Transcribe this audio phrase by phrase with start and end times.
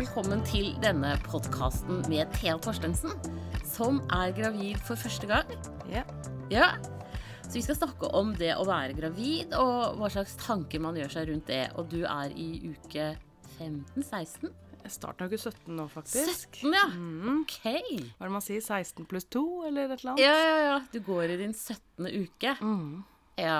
[0.00, 3.10] velkommen til denne podkasten med Thea Torstensen,
[3.68, 5.50] som er gravid for første gang.
[5.92, 6.06] Ja.
[6.48, 6.68] Ja.
[7.42, 11.12] Så vi skal snakke om det å være gravid, og hva slags tanker man gjør
[11.12, 11.66] seg rundt det.
[11.76, 13.10] Og du er i uke
[13.58, 14.48] 15-16?
[14.86, 16.46] Jeg starter uke 17 nå, faktisk.
[16.62, 16.86] 17, ja.
[16.94, 17.42] Mm.
[17.42, 17.58] Ok.
[17.66, 18.64] Hva er det man sier?
[18.64, 20.22] 16 pluss 2, eller et eller annet?
[20.24, 20.78] Ja, ja, ja.
[20.94, 22.08] Du går i din 17.
[22.08, 22.54] uke.
[22.62, 23.02] Mm.
[23.42, 23.58] Ja.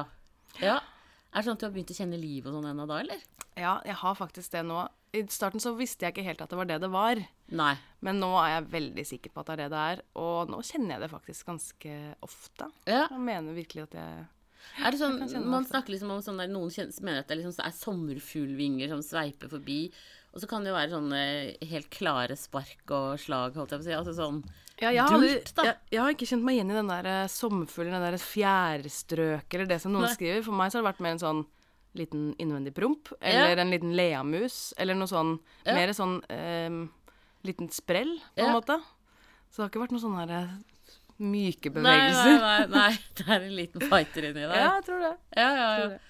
[0.62, 0.78] ja.
[0.80, 3.28] Er det sånn at du har begynt å kjenne liv og sånn ennå da, eller?
[3.60, 4.86] Ja, jeg har faktisk det nå.
[5.16, 7.20] I starten så visste jeg ikke helt at det var det det var.
[7.58, 7.72] Nei.
[8.06, 10.02] Men nå er jeg veldig sikker på at det er det det er.
[10.22, 11.96] Og nå kjenner jeg det faktisk ganske
[12.26, 12.70] ofte.
[12.86, 13.08] Ja.
[13.08, 14.28] Jeg mener virkelig at jeg
[14.84, 17.42] Er det sånn, Man snakker liksom om sånn der noen kjennes, mener at det er,
[17.42, 19.82] liksom, er sommerfuglvinger som sveiper forbi.
[20.30, 21.20] Og så kan det jo være sånne
[21.72, 23.96] helt klare spark og slag, holdt jeg på å si.
[23.96, 24.44] Altså sånn
[24.80, 25.64] ja, jeg, har Dult, da.
[25.66, 29.56] jeg, jeg har ikke kjent meg igjen i den der eh, sommerfuglen, den der fjærstrøk,
[29.56, 30.14] eller det som noen Nei.
[30.14, 30.44] skriver.
[30.46, 31.42] For meg så har det vært mer en sånn
[31.94, 35.74] liten innvendig promp, eller en liten leamus, eller noe sånn Ja.
[35.74, 36.88] Mer sånn eh,
[37.44, 38.52] liten sprell, på en Ja.
[38.60, 38.80] måte.
[39.50, 40.50] Så det har ikke vært noen sånne her, eh,
[41.20, 42.92] myke Nei, nei, nei, nei.
[43.16, 44.54] Det er en liten fighter inni der.
[44.56, 45.16] Ja, jeg tror det.
[45.36, 45.88] Ja, ja, ja.
[45.88, 46.00] det.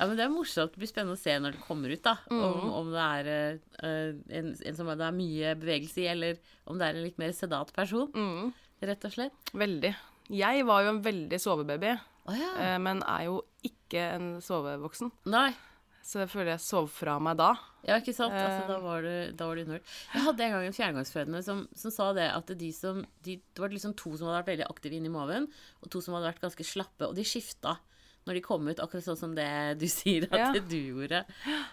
[0.00, 0.72] ja, men det er morsomt.
[0.74, 2.16] Det blir spennende å se når det kommer ut, da.
[2.28, 2.72] Om, Mm.
[2.80, 6.88] om det er uh, en, en som det er mye bevegelse i, eller om det
[6.90, 9.32] er en litt mer sedat person, Mm, rett og slett.
[9.54, 9.94] veldig.
[10.30, 12.78] Jeg var jo en veldig sovebaby, oh, ja.
[12.78, 15.10] men er jo ikke en sovevoksen.
[15.26, 15.54] Nei.
[16.02, 17.50] Så jeg føler jeg sov fra meg da.
[17.84, 18.32] Ja, ikke sant?
[18.32, 18.68] Altså, Eh.
[18.68, 19.82] da var du, innhørt.
[20.14, 23.58] Jeg hadde en gang en fjerdegangsfødende som, som sa det at de som de, Det
[23.60, 25.46] var liksom to som hadde vært veldig aktive inni maven,
[25.82, 27.78] og to som hadde vært ganske slappe, og de skifta
[28.26, 30.52] når de kom ut, akkurat sånn som det du sier at Ja.
[30.52, 31.24] du gjorde.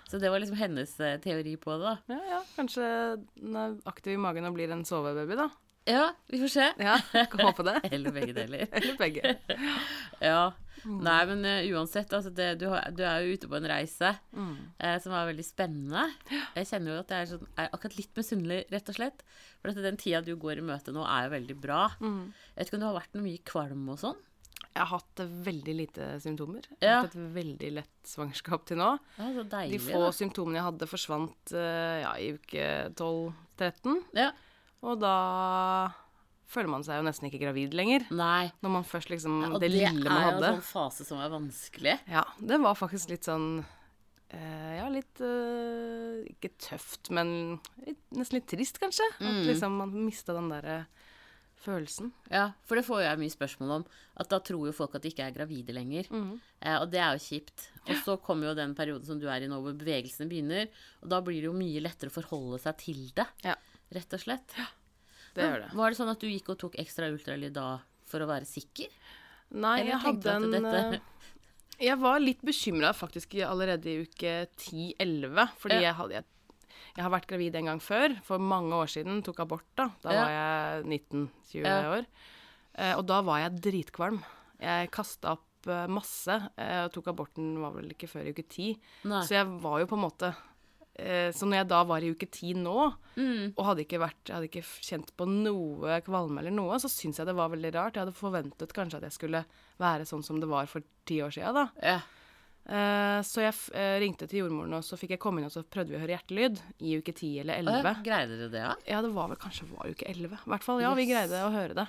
[0.07, 1.97] Så det var liksom hennes eh, teori på det, da.
[2.15, 5.49] Ja, ja, kanskje den er aktiv i magen og blir en sovebaby, da.
[5.87, 6.73] Ja, vi får se.
[6.83, 6.97] Ja,
[7.31, 7.79] kan håpe det.
[7.93, 8.67] Eller begge deler.
[8.71, 9.37] Eller begge.
[10.21, 10.51] Ja.
[10.85, 14.13] Nei, men uh, uansett, altså det, du, har, du er jo ute på en reise
[14.35, 14.53] Mm.
[14.83, 16.05] uh, som er veldig spennende.
[16.55, 19.23] Jeg kjenner jo at jeg er, sånn, er akkurat litt misunnelig, rett og slett.
[19.61, 21.81] For at den tida du går i møte nå, er jo veldig bra.
[21.99, 22.23] Mm.
[22.53, 24.23] Jeg vet ikke om det har vært noe mye kvalm og sånn?
[24.77, 26.65] Jeg har hatt eh, veldig lite symptomer.
[26.81, 28.91] Jeg har hatt et veldig lett svangerskap til nå.
[29.17, 30.11] Ja, så De få da.
[30.13, 34.03] symptomene jeg hadde, forsvant uh, ja, i uke 12-13.
[34.17, 34.27] Ja.
[34.85, 35.15] Og da
[36.47, 38.05] føler man seg jo nesten ikke gravid lenger.
[38.15, 38.51] Nei.
[38.63, 40.35] Når man først liksom ja, Det lille man hadde.
[40.35, 41.97] Og det er jo en sånn fase som er vanskelig.
[42.07, 48.39] Ja, det var faktisk litt sånn uh, Ja, litt uh, Ikke tøft, men litt, nesten
[48.39, 49.07] litt trist, kanskje.
[49.19, 49.43] At Mm.
[49.51, 50.85] liksom man mista den derre
[51.57, 52.11] følelsen.
[52.29, 53.85] Ja, for det får jeg mye spørsmål om.
[54.21, 56.05] At da tror jo folk at de ikke er gravide lenger.
[56.13, 56.35] Mm.
[56.61, 57.65] Eh, og det er jo kjipt.
[57.89, 60.69] Og så kommer jo den perioden som du er i nå, hvor bevegelsene begynner.
[61.01, 63.55] Og da blir det jo mye lettere å forholde seg til det, Ja,
[63.97, 64.53] rett og slett.
[65.37, 65.69] Det gjør det.
[65.79, 67.67] Var det sånn at du gikk og tok ekstra ultralyd da
[68.07, 68.89] for å være sikker?
[69.55, 70.99] Nei, Eller jeg hadde en dette- eh,
[71.79, 75.81] Jeg var litt bekymra faktisk allerede i uke 10-11, fordi Ja.
[75.91, 76.25] jeg, hadde, jeg,
[76.97, 79.21] jeg har vært gravid en gang før, for mange år siden.
[79.23, 79.91] Tok abort da.
[80.01, 80.23] Da Ja.
[80.23, 81.83] var jeg 19-20 Ja.
[81.93, 82.05] år.
[82.75, 84.23] Eh, og da var jeg dritkvalm.
[84.59, 88.79] Jeg kasta opp eh, masse, Jeg tok aborten var vel ikke før i uke 10.
[89.05, 89.21] Nei.
[89.21, 90.35] Så jeg var jo på en måte eh,
[90.97, 92.77] Så når jeg da var i uke 10 nå,
[93.17, 93.53] Mm.
[93.57, 97.25] og hadde ikke, vært, hadde ikke kjent på noe kvalme eller noe, så syns jeg
[97.25, 97.95] det var veldig rart.
[97.97, 99.41] Jeg hadde forventet kanskje at jeg skulle
[99.81, 101.63] være sånn som det var for ti år sia, da.
[101.81, 102.01] Yeah.
[102.67, 105.63] Eh, så jeg eh, ringte til jordmoren, og så fikk jeg komme inn, og så
[105.63, 107.93] prøvde vi å høre hjertelyd i uke 10 eller elleve.
[107.95, 108.03] 11.
[108.03, 108.73] Greide dere det, ja?
[108.91, 110.35] Ja, det var vel kanskje var uke 11.
[110.43, 111.87] I hvert fall, ja, vi greide å høre det.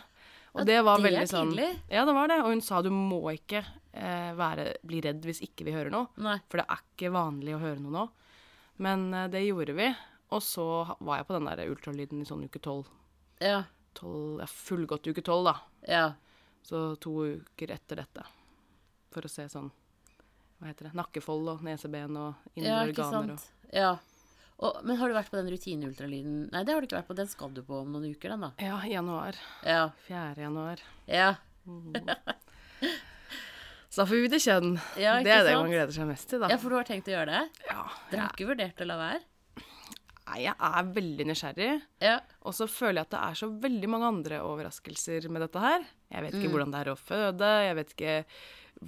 [0.55, 1.51] Og Ja, det var det veldig sånn.
[1.93, 2.39] Ja, det var det.
[2.45, 3.61] Og hun sa du må ikke
[3.93, 6.09] eh, være, bli redd hvis ikke vi hører noe.
[6.17, 6.39] Nei.
[6.49, 8.07] For det er ikke vanlig å høre noe nå.
[8.83, 9.89] Men eh, det gjorde vi.
[10.35, 10.67] Og så
[10.99, 12.89] var jeg på den der ultralyden i sånn uke 12.
[13.43, 13.63] Ja.
[13.99, 15.55] 12 ja, fullgått uke 12, da.
[15.89, 16.07] Ja.
[16.63, 18.27] Så to uker etter dette.
[19.15, 19.71] For å se sånn
[20.59, 20.97] Hva heter det?
[20.99, 23.47] Nakkefold og neseben og indre ja, ikke organer og.
[23.73, 23.93] Ja.
[24.59, 26.39] Og, men har du vært på den rutineultralyden?
[26.51, 27.17] Nei, det har du ikke vært på.
[27.19, 28.51] Den skal du på om noen uker, den da.
[28.59, 29.39] Ja, januar.
[29.63, 29.85] Ja.
[30.09, 30.35] 4.
[30.43, 30.83] januar.
[31.07, 31.37] Ja.
[33.89, 34.75] Så da får vi vite kjønn.
[35.01, 35.63] Ja, det er det sant?
[35.65, 36.49] man gleder seg mest til, da.
[36.53, 37.65] ja, for du har tenkt å gjøre det?
[37.71, 39.21] Ja, Dere har ikke vurdert å la være?
[40.29, 41.71] Nei, jeg er veldig nysgjerrig.
[42.05, 42.19] Ja.
[42.45, 45.87] Og så føler jeg at det er så veldig mange andre overraskelser med dette her.
[46.13, 46.53] Jeg vet ikke Mm.
[46.53, 48.17] hvordan det er å føde, jeg vet ikke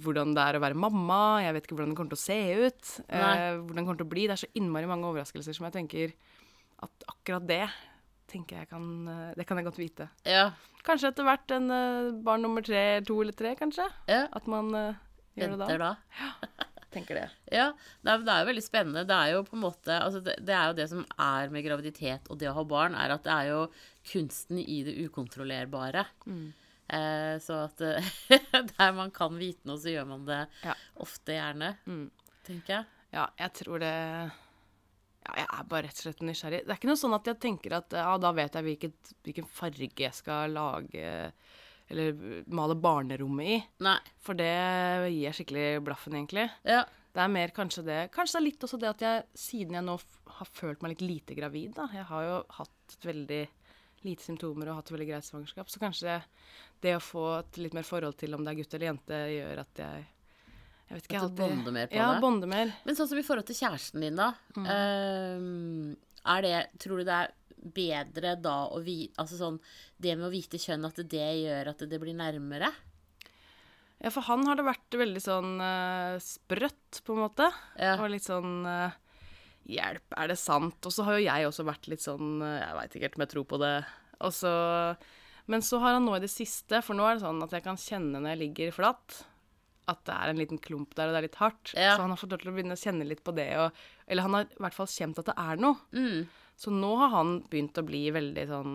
[0.05, 2.39] hvordan det er å være mamma, jeg vet ikke hvordan det kommer til å se
[2.61, 4.27] ut, eh, hvordan det kommer til å bli.
[4.29, 6.13] Det er så innmari mange overraskelser som jeg tenker
[6.85, 7.65] at akkurat det
[8.31, 10.07] tenker jeg kan eh, Det kan jeg godt vite.
[10.25, 10.47] Ja.
[10.87, 13.85] Kanskje etter hvert en eh, barn nummer tre, to eller tre, kanskje.
[14.09, 14.23] ja.
[14.31, 14.95] At man eh,
[15.37, 15.77] gjør det da.
[15.85, 15.91] da.
[16.21, 16.31] Ja.
[16.91, 17.27] Tenker det.
[17.55, 17.69] Ja,
[18.03, 19.05] det er, det er jo veldig spennende.
[19.07, 21.63] Det er jo på en måte altså det, det er jo det som er med
[21.63, 23.61] graviditet og det å ha barn, er at det er jo
[24.11, 26.03] kunsten i det ukontrollerbare.
[26.27, 26.49] Mm.
[26.91, 27.79] Eh, så at
[28.75, 30.41] der man kan vite noe, så gjør man det
[30.99, 32.09] ofte gjerne, Mm.
[32.43, 32.89] tenker jeg.
[33.15, 33.93] Ja, jeg tror det
[35.31, 36.61] Ja, jeg er bare rett og slett nysgjerrig.
[36.65, 39.47] Det er ikke noe sånn at jeg tenker at ja, da vet jeg hvilket, hvilken
[39.47, 41.11] farge jeg skal lage
[41.91, 43.59] eller male barnerommet i.
[43.83, 43.97] Nei.
[44.23, 44.51] For det
[45.11, 46.47] gir jeg skikkelig blaffen, egentlig.
[46.67, 46.85] Ja.
[47.11, 49.83] Det er mer kanskje det Kanskje det er litt også det at jeg, siden jeg
[49.83, 49.97] nå
[50.37, 53.41] har følt meg litt lite gravid, da Jeg har jo hatt veldig
[54.05, 56.15] lite symptomer og hatt et veldig greit svangerskap, så kanskje det,
[56.87, 59.61] det å få et litt mer forhold til om det er gutt eller jente, gjør
[59.61, 60.07] at jeg
[60.91, 62.21] jeg vet ikke, du alltid- bonder mer på ja, det?
[62.21, 62.71] bonde mer.
[62.83, 64.33] Men sånn som i forhold til kjæresten din, da.
[64.59, 65.95] ehm,
[66.27, 69.59] er det Tror du det er bedre da å vite Altså sånn
[70.01, 72.71] Det med å vite kjønn, at det gjør at det blir nærmere?
[74.01, 77.47] Ja, for han har det vært veldig sånn uh, sprøtt, på en måte.
[77.77, 77.95] Ja.
[78.01, 78.89] Og litt sånn uh,
[79.69, 80.81] Hjelp, er det sant?
[80.83, 83.25] Og så har jo jeg også vært litt sånn uh, Jeg veit ikke helt om
[83.27, 83.75] jeg tror på det.
[84.25, 84.53] Og så
[85.45, 87.65] Men så har han nå i det siste, for nå er det sånn at jeg
[87.65, 89.21] kan kjenne når jeg ligger flatt,
[89.89, 91.73] at det er en liten klump der, og det er litt hardt.
[91.73, 91.95] Ja.
[91.95, 93.49] Så han har fått lov til å begynne å kjenne litt på det.
[93.63, 95.79] Og, eller han har i hvert fall kjent at det er noe.
[95.95, 96.29] Mm.
[96.61, 98.73] Så nå har han begynt å bli veldig sånn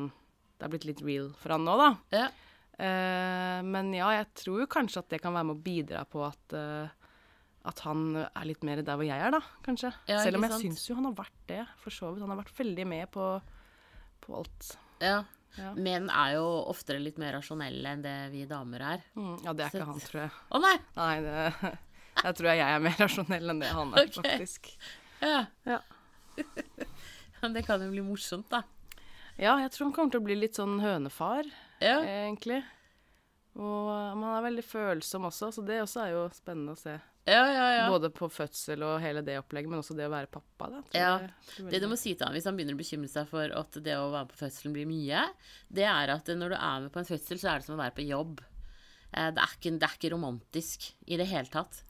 [0.56, 1.90] Det har blitt litt real for han nå, da.
[2.16, 2.26] Ja.
[2.76, 6.56] Uh, men ja, jeg tror kanskje at det kan være med å bidra på at
[6.56, 7.06] uh,
[7.66, 9.90] at han er litt mer der hvor jeg er, da, kanskje.
[10.06, 12.22] Ja, Selv om jeg syns jo han har vært det, for så vidt.
[12.22, 13.30] Han har vært veldig med på,
[14.22, 14.76] på alt.
[15.02, 15.24] ja.
[15.56, 15.70] Ja.
[15.74, 19.02] Menn er jo oftere litt mer rasjonelle enn det vi damer er.
[19.16, 20.30] Mm, ja, det er Så- ikke han, tror jeg.
[20.52, 20.76] Å nei!
[20.96, 21.72] Nei, det,
[22.26, 24.22] jeg tror jeg er mer rasjonell enn det han er, okay.
[24.22, 24.72] faktisk.
[25.22, 25.46] Ja.
[25.72, 25.80] Ja.
[27.40, 28.62] Men det kan jo bli morsomt, da.
[29.38, 31.48] ja, jeg tror han kommer til å bli litt sånn hønefar,
[31.80, 31.98] Ja.
[32.04, 32.62] egentlig.
[33.56, 36.98] Og han er veldig følsom også, så det også er jo spennende å se.
[37.26, 37.86] Ja, ja, ja.
[37.90, 40.68] Både på fødsel og hele det opplegget, men også det å være pappa.
[40.70, 41.18] Da, Ja.
[41.58, 43.72] jeg- Det du må si til ham hvis han begynner å bekymre seg for at
[43.82, 45.24] det å være på fødselen blir mye,
[45.72, 47.82] det er at når du er med på en fødsel, så er det som å
[47.82, 48.40] være på jobb.
[49.14, 51.82] Eh, Det er ikke, det er ikke romantisk i det hele tatt.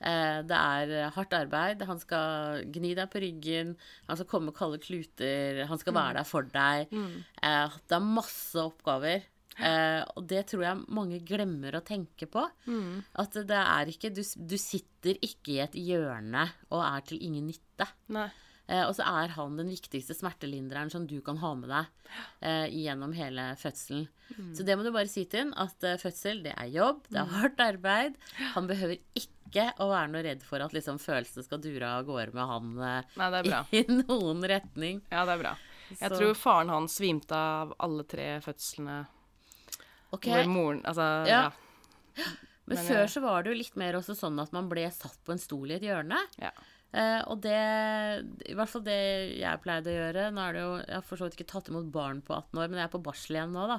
[0.00, 1.82] Eh, Det er hardt arbeid.
[1.82, 3.76] Han skal gni deg på ryggen,
[4.08, 6.88] han skal komme med kalde kluter, han skal være der for deg.
[6.90, 7.24] Mm.
[7.42, 9.22] Det er masse oppgaver.
[9.58, 12.44] Eh, og det tror jeg mange glemmer å tenke på.
[13.18, 17.48] At det er ikke du, du sitter ikke i et hjørne og er til ingen
[17.50, 17.88] nytte.
[18.68, 21.86] Eh, og så er han den viktigste smertelindreren som du kan ha med deg
[22.44, 24.06] eh, gjennom hele fødselen.
[24.52, 27.22] Så det må du bare si til han, at eh, fødsel, det er jobb, det
[27.22, 28.18] er hardt arbeid.
[28.52, 32.36] Han behøver ikke å være noe redd for at liksom, følelsene skal dure av gårde
[32.36, 35.00] med han eh, Nei, i noen retning.
[35.08, 35.54] Ja, det er bra.
[35.88, 38.98] Jeg Så- tror faren hans svimte av alle tre fødslene
[40.12, 41.42] Ok, hvor moren Altså, Ja.
[41.50, 42.24] ja.
[42.68, 45.16] Men men før så var det jo litt mer også sånn at man ble satt
[45.24, 46.18] på en stol i et hjørne.
[46.40, 46.50] ja.
[46.92, 47.52] Eh, og det
[48.48, 51.20] I hvert fall det jeg pleide å gjøre Nå er det jo Jeg har for
[51.20, 53.52] så vidt ikke tatt imot barn på 18 år, men jeg er på barsel igjen
[53.52, 53.76] nå, da.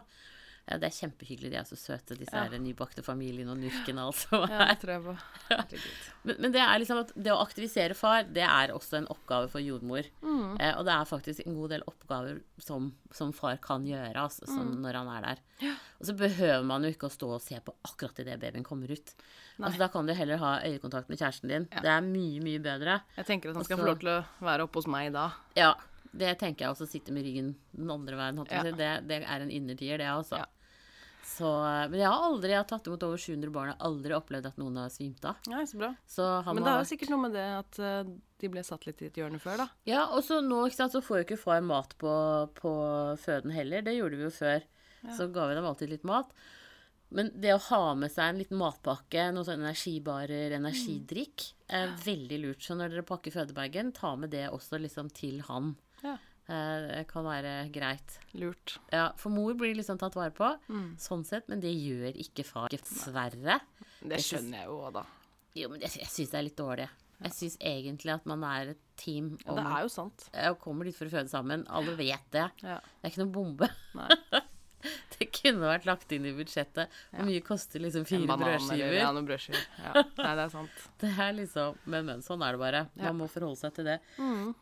[0.69, 1.49] Eh, det er kjempehyggelig.
[1.51, 2.43] De er så søte, disse Ja.
[2.45, 5.15] her nybakte familiene og nurkene og alt som ja, det tror jeg på.
[6.29, 9.47] Men, men det er liksom at det å aktivisere far, det er også en oppgave
[9.49, 10.03] for jordmor.
[10.21, 10.57] Mm.
[10.59, 14.45] Eh, og det er faktisk en god del oppgaver som, som far kan gjøre altså,
[14.45, 14.81] som Mm.
[14.83, 15.39] når han er der.
[15.99, 18.91] Og så behøver man jo ikke å stå og se på akkurat idet babyen kommer
[18.91, 19.13] ut.
[19.59, 21.65] Altså, da kan du heller ha øyekontakt med kjæresten din.
[21.71, 21.81] Ja.
[21.87, 22.99] Det er mye, mye bedre.
[23.17, 25.25] Jeg tenker at han skal få lov til å være oppe hos meg da.
[25.57, 25.73] Ja,
[26.11, 26.87] det tenker jeg også.
[26.91, 28.39] Sitte med ryggen den andre veien.
[28.51, 28.63] Ja.
[28.63, 30.39] Det, det er en innertier, det også.
[30.43, 30.47] Ja.
[31.29, 31.49] Så,
[31.91, 33.69] men jeg har aldri jeg har tatt imot over 700 barn.
[33.71, 35.37] Jeg har aldri opplevd at noen har svimt av.
[35.51, 35.91] Ja, så bra.
[36.09, 38.11] Så han Men det er jo sikkert noe med det at eh,
[38.41, 39.67] de ble satt litt i et hjørne før, da.
[39.89, 42.13] Ja, og så nå ikke sant, så får jo ikke far mat på,
[42.57, 42.73] på
[43.21, 43.85] føden heller.
[43.85, 44.65] Det gjorde vi jo før.
[45.15, 46.33] Så ga vi dem alltid litt mat.
[47.09, 52.41] Men det å ha med seg en liten matpakke, noen sånne energibarer, energidrikk, er veldig
[52.43, 52.65] lurt.
[52.65, 55.73] Så når dere pakker fødebagen, ta med det også liksom til han.
[56.03, 56.17] Ja.
[56.49, 58.17] Eh, Det kan være greit.
[58.33, 58.77] Lurt.
[58.91, 60.95] Ja, for mor blir liksom tatt vare på, Mm.
[60.97, 62.69] sånn sett, men det gjør ikke far.
[62.73, 63.59] Dessverre.
[64.01, 65.05] Det skjønner jeg jo òg, da.
[65.55, 66.89] Jo, men jeg, jeg syns det er litt dårlig.
[67.21, 69.37] Jeg syns egentlig at man er et team.
[69.45, 70.29] Ja, det er jo sant.
[70.33, 71.65] og kommer dit for å føde sammen.
[71.67, 72.49] Alle vet det.
[72.63, 72.79] Ja.
[72.79, 73.69] Det er ikke noen bombe.
[73.95, 74.07] Nei.
[75.19, 76.87] Det kunne vært lagt inn i budsjettet.
[77.11, 78.93] Hvor mye koster liksom fire banan eller brødskiver?
[78.95, 79.65] ja, noen brødskiver.
[79.83, 80.03] Ja.
[80.15, 80.69] Nei, det er sant.
[81.01, 82.85] Det er liksom Men, men, sånn er det bare.
[82.95, 83.97] Man må forholde seg til det.
[84.17, 84.55] Mm.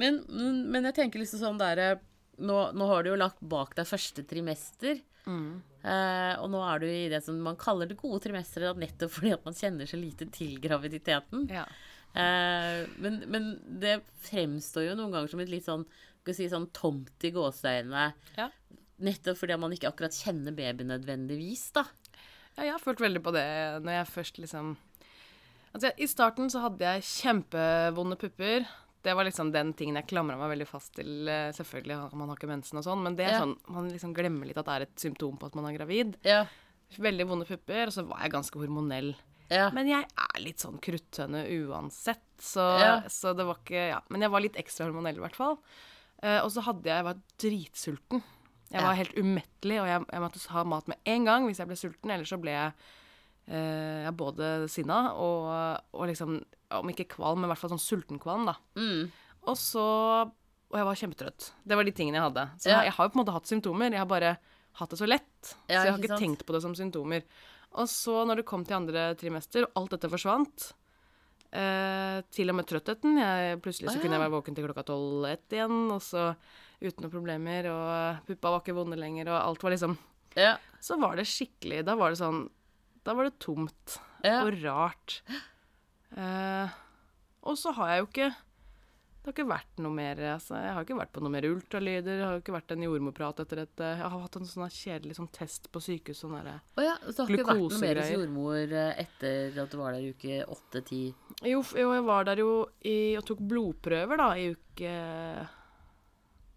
[0.00, 1.96] Men, men jeg tenker liksom sånn derre
[2.36, 5.00] nå, nå har du jo lagt bak deg første trimester.
[5.26, 5.62] Mm.
[5.82, 9.32] Eh, og nå er du i det som man kaller det gode trimesteret, nettopp fordi
[9.36, 11.46] at man kjenner så lite til graviditeten.
[11.52, 11.64] Ja.
[12.16, 13.50] Eh, men, men
[13.82, 15.86] det fremstår jo noen ganger som et litt sånn,
[16.22, 18.08] skal si, sånn tomt i gåseøynene.
[18.38, 18.50] Ja.
[19.06, 21.86] Nettopp fordi man ikke akkurat kjenner babyen nødvendigvis, da.
[22.56, 23.46] Ja, jeg har følt veldig på det
[23.84, 24.76] når jeg først liksom
[25.76, 28.64] Altså, I starten så hadde jeg kjempevonde pupper.
[29.06, 31.28] Det var liksom den tingen jeg klamra meg veldig fast til.
[31.30, 33.40] eh, Selvfølgelig, man har ikke mensen og sånn, men det er Ja.
[33.44, 36.16] sånn, man liksom glemmer litt at det er et symptom på at man er gravid.
[36.26, 36.44] Ja.
[36.98, 39.14] Veldig vonde pupper, og så var jeg ganske hormonell
[39.50, 39.70] Ja.
[39.70, 42.64] Men jeg er litt sånn kruttønne uansett, så,
[43.08, 44.00] så det var ikke Ja.
[44.10, 45.58] Men jeg var litt ekstra hormonell, i hvert fall.
[46.22, 48.22] Uh, og så hadde jeg Jeg var dritsulten.
[48.72, 51.68] Jeg var helt umettelig, og jeg, jeg måtte ha mat med en gang hvis jeg
[51.68, 52.10] ble sulten.
[52.10, 52.72] Ellers så ble jeg
[53.52, 55.46] uh, både sinna og,
[55.94, 58.56] og liksom Om ikke kvalm, men i hvert fall sånn sultenkvalm, da.
[58.76, 59.10] Mm.
[59.46, 59.84] Og så
[60.66, 61.52] Og jeg var kjempetrøtt.
[61.64, 62.44] Det var de tingene jeg hadde.
[62.58, 62.80] Så Ja.
[62.82, 63.90] jeg har jo på en måte hatt symptomer.
[63.92, 64.32] Jeg har bare
[64.74, 65.54] hatt det så lett.
[65.70, 66.20] Ja, så jeg har ikke sant?
[66.20, 67.22] tenkt på det som symptomer.
[67.72, 70.72] Og så, når det kom til andre trimester, og alt dette forsvant
[71.52, 73.16] eh, Til og med trøttheten.
[73.20, 76.34] Jeg, plutselig så Å, kunne jeg være våken til klokka tolv-ett igjen, og så
[76.82, 79.96] uten noen problemer, og puppa var ikke vonde lenger, og alt var liksom
[80.36, 80.56] Ja.
[80.80, 82.50] Så var det skikkelig Da var det sånn
[83.04, 84.42] Da var det tomt Ja.
[84.44, 85.22] og rart.
[86.14, 86.74] Eh,
[87.46, 90.84] og så har jeg jo ikke Det har ikke vært noe mer altså, Jeg har
[90.86, 92.20] ikke vært på noe mer ultralyder.
[92.20, 93.88] Jeg har ikke vært en jordmorprat etter dette.
[93.98, 96.20] Jeg har hatt en sånn kjedelig sånn test på sykehus.
[96.22, 99.60] Sånn derre oh ja, så det har ikke vært noe mer hos jordmor eh, etter
[99.64, 101.02] at du var der i uke åtte-ti?
[101.42, 102.52] jo, jo, jeg var der jo
[102.86, 104.94] i, og tok blodprøver da i uke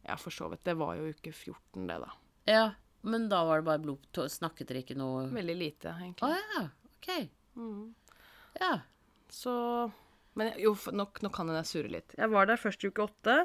[0.09, 0.63] Ja, for så vidt.
[0.65, 2.13] Det var jo uke 14, det, da.
[2.49, 2.63] Ja,
[3.01, 6.31] men da var det bare blod Snakket dere ikke noe Veldig lite, Å egentlig.
[6.35, 7.11] ja, OK.
[7.55, 7.83] Mm.
[8.59, 8.73] Ja.
[9.29, 9.53] Så
[10.39, 12.13] Men jo, f- nå, kan jeg surre litt.
[12.17, 13.37] Jeg var der først i uke åtte.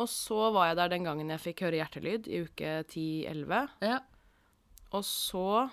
[0.00, 3.68] Og så var jeg der den gangen jeg fikk høre hjertelyd, i uke 10-11.
[3.84, 3.98] Ja.
[4.92, 5.70] Og så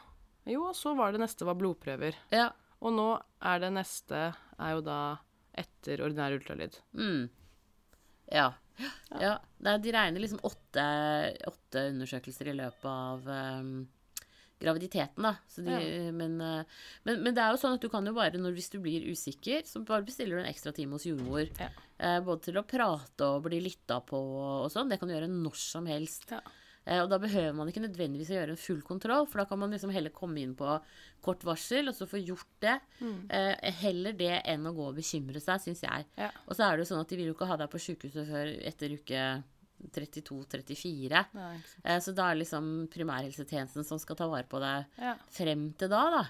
[0.50, 2.16] Jo, og så var det neste var blodprøver.
[2.34, 2.50] Ja.
[2.82, 3.10] Og nå
[3.46, 4.22] er det neste
[4.60, 5.00] er jo da
[5.60, 6.78] etter ordinær ultralyd.
[6.96, 7.28] Mm.
[8.32, 8.48] Ja.
[9.20, 9.38] ja.
[9.60, 9.78] ja.
[9.84, 10.86] de regner liksom åtte,
[11.50, 13.74] åtte undersøkelser i løpet av ehm,
[14.62, 15.36] graviditeten, da.
[15.50, 15.75] Så de,
[16.16, 18.72] men, eh, men, men det er jo sånn at du kan jo bare, når, hvis
[18.74, 21.48] du blir usikker, så bare bestiller du en ekstra time hos jordmor.
[21.60, 21.70] Ja.
[22.00, 24.20] Eh, både til å prate og bli lytta på
[24.63, 24.92] og sånn.
[24.92, 26.30] Det kan du gjøre når som helst.
[26.32, 26.44] Ja.
[26.89, 29.60] Eh, og da behøver man ikke nødvendigvis å gjøre en full kontroll, for da kan
[29.62, 30.78] man liksom heller komme inn på
[31.25, 32.78] kort varsel og så få gjort det.
[33.36, 36.08] Eh, heller det enn å gå og bekymre seg, syns jeg.
[36.20, 36.32] Ja.
[36.48, 38.30] Og så er det jo sånn at de vil jo ikke ha deg på sykehuset
[38.32, 39.24] før etter uke
[39.92, 41.10] 32-34.
[41.12, 41.24] Ja,
[41.56, 41.86] ikke sant.
[41.86, 45.16] Eh, så da er det liksom primærhelsetjenesten som skal ta vare på deg Ja.
[45.32, 46.24] frem til da, da.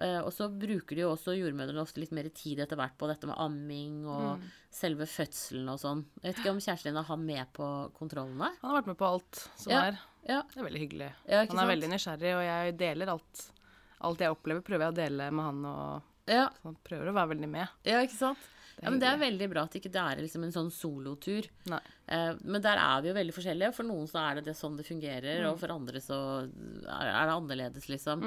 [0.00, 3.06] Eh, og så bruker de jo også jordmødrene ofte litt mer tid etter hvert på
[3.10, 4.50] dette med amming og Mm.
[4.70, 6.04] selve fødselen og sånn.
[6.22, 8.50] Jeg vet ikke om kjæresten din har han med på kontrollene?
[8.62, 9.82] Han har vært med på alt som Ja.
[9.90, 9.98] er.
[10.26, 10.42] Ja.
[10.42, 11.12] Det er veldig hyggelig.
[11.28, 11.68] Han er sant?
[11.68, 13.50] veldig nysgjerrig, og jeg deler alt.
[14.02, 17.14] Alt jeg opplever, prøver jeg å dele med han, og Ja, så han prøver å
[17.16, 17.68] være veldig med.
[17.88, 18.38] ja ikke sant?
[18.76, 20.70] Det er Ja, men Det er veldig bra at ikke det er liksom en sånn
[20.72, 21.44] solotur.
[21.68, 21.80] Nei.
[22.08, 23.74] Eh, men der er vi jo veldig forskjellige.
[23.76, 25.50] For noen så er det, det sånn det fungerer, Mm.
[25.50, 26.18] og for andre så
[26.48, 28.24] er, det annerledes, liksom.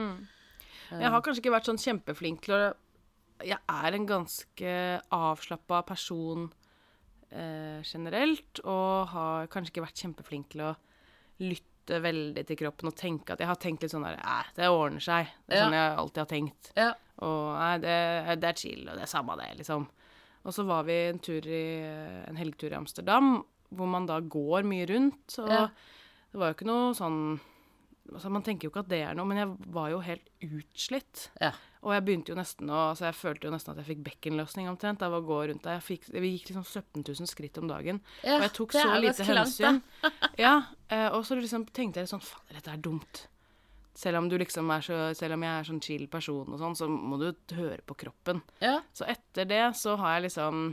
[0.91, 2.73] Jeg har kanskje ikke vært sånn kjempeflink til å
[3.43, 6.51] Jeg er en ganske avslappa person
[7.31, 10.75] eh, generelt, og har kanskje ikke vært kjempeflink til å
[11.41, 14.69] lytte veldig til kroppen og tenke at Jeg har tenkt litt sånn der Æh, det
[14.71, 15.31] ordner seg.
[15.47, 16.71] Det er sånn jeg alltid har tenkt.
[16.79, 16.91] Ja.
[17.23, 17.97] Og nei, det,
[18.41, 19.87] det er chill, og det er samme det, liksom.
[20.43, 21.63] Og så var vi en tur i
[22.27, 23.35] en helgetur i Amsterdam,
[23.73, 25.51] hvor man da går mye rundt, og
[26.33, 27.19] det var jo ikke noe sånn
[28.11, 31.27] altså Man tenker jo ikke at det er noe, men jeg var jo helt utslitt.
[31.41, 31.53] Ja.
[31.83, 34.69] Og jeg begynte jo nesten å altså Jeg følte jo nesten at jeg fikk bekkenløsning
[34.71, 35.83] omtrent av å gå rundt der.
[35.83, 38.01] Fikk, vi gikk liksom 17 000 skritt om dagen.
[38.23, 39.81] Ja, og jeg tok så lite klant, hensyn.
[40.45, 40.55] ja,
[40.87, 43.27] eh, og så liksom tenkte jeg sånn Faen, dette er dumt.
[43.93, 46.87] Selv om, du liksom så, selv om jeg er sånn chill person og sånn, så
[46.89, 48.41] må du høre på kroppen.
[48.63, 48.79] Ja.
[48.95, 50.71] Så etter det så har jeg liksom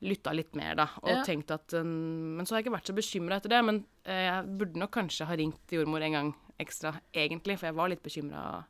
[0.00, 1.22] lytta litt mer, da, og Ja.
[1.26, 3.64] tenkt at um, Men så har jeg ikke vært så bekymra etter det.
[3.66, 7.74] Men eh, jeg burde nok kanskje ha ringt jordmor en gang ekstra, egentlig, for jeg
[7.78, 8.64] var litt bekymra.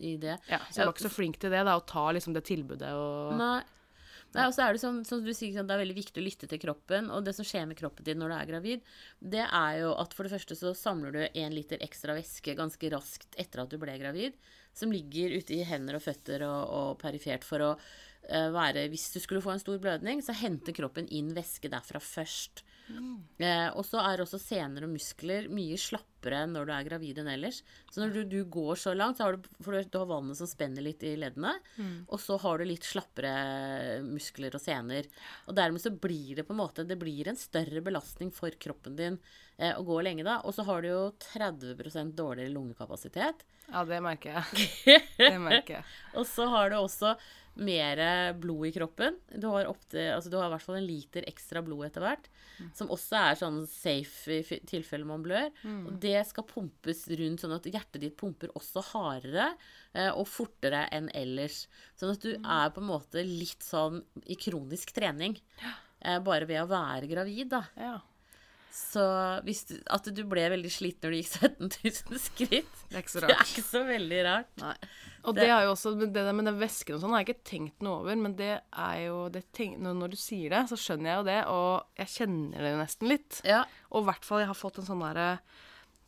[0.00, 0.38] I det.
[0.48, 2.88] Ja, så jeg var ikke så flink til det, da, å ta liksom det tilbudet
[2.96, 3.62] og Nei.
[4.34, 6.24] Nei, og så er det som, som du sier, sånn, det er veldig viktig å
[6.24, 7.06] lytte til kroppen.
[7.14, 8.82] Og det som skjer med kroppen din når du er gravid,
[9.20, 12.90] det er jo at for det første så samler du én liter ekstra væske ganske
[12.92, 14.36] raskt etter at du ble gravid,
[14.76, 17.70] som ligger ute i hender og føtter og, og perifert for å
[18.26, 22.64] være Hvis du skulle få en stor blødning, så henter kroppen inn væske derfra først.
[22.86, 27.30] Eh, og så er også sener og muskler mye slappere når du er gravid enn
[27.32, 27.60] ellers.
[27.90, 30.48] Så når du, du går så langt, så har du, for du har vannet som
[30.50, 31.54] spenner litt i leddene,
[32.06, 33.32] og så har du litt slappere
[34.06, 35.10] muskler og sener.
[35.46, 38.96] Og dermed så blir det på en måte Det blir en større belastning for kroppen
[38.98, 39.18] din
[39.58, 40.40] eh, å gå lenge da.
[40.46, 41.02] Og så har du jo
[41.32, 43.46] 30% dårligere lungekapasitet.
[43.66, 44.68] Ja, det merker jeg.
[45.18, 45.86] Det merker jeg.
[46.14, 47.16] Og så har du også
[47.56, 48.00] mer
[48.36, 49.16] blod i kroppen.
[49.32, 52.04] Du har, opp til, altså du har i hvert fall en liter ekstra blod etter
[52.04, 52.28] hvert.
[52.76, 55.48] Som også er sånn safe i tilfelle man blør.
[55.88, 59.50] Og det skal pumpes rundt sånn at hjertet ditt pumper også hardere
[59.92, 61.66] eh, og fortere enn ellers.
[61.96, 65.36] Sånn at du er på en måte litt sånn i kronisk trening.
[66.00, 67.64] Eh, bare ved å være gravid, da.
[67.80, 67.96] Ja.
[68.76, 69.02] Så
[69.46, 71.70] hvis du, at du ble veldig sliten når du gikk 17
[72.12, 74.50] 000 skritt, Det er ikke så det er ikke så veldig rart.
[74.60, 74.74] Nei.
[75.24, 77.28] Og Det- det er jo også, det der med den væsken og sånn har jeg
[77.32, 80.76] ikke tenkt noe over, men det er jo det tenk, når, du sier det, så
[80.76, 83.40] skjønner jeg jo det, og jeg kjenner det jo nesten litt.
[83.48, 85.38] Ja, Og i hvert fall jeg har fått en sånn derre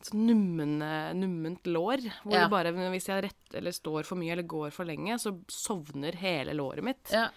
[0.05, 0.25] sånn
[1.19, 2.47] numment lår, hvor Ja.
[2.47, 6.53] bare hvis jeg rett, eller står for mye eller går for lenge, så sovner hele
[6.53, 7.09] låret mitt.
[7.11, 7.29] ja.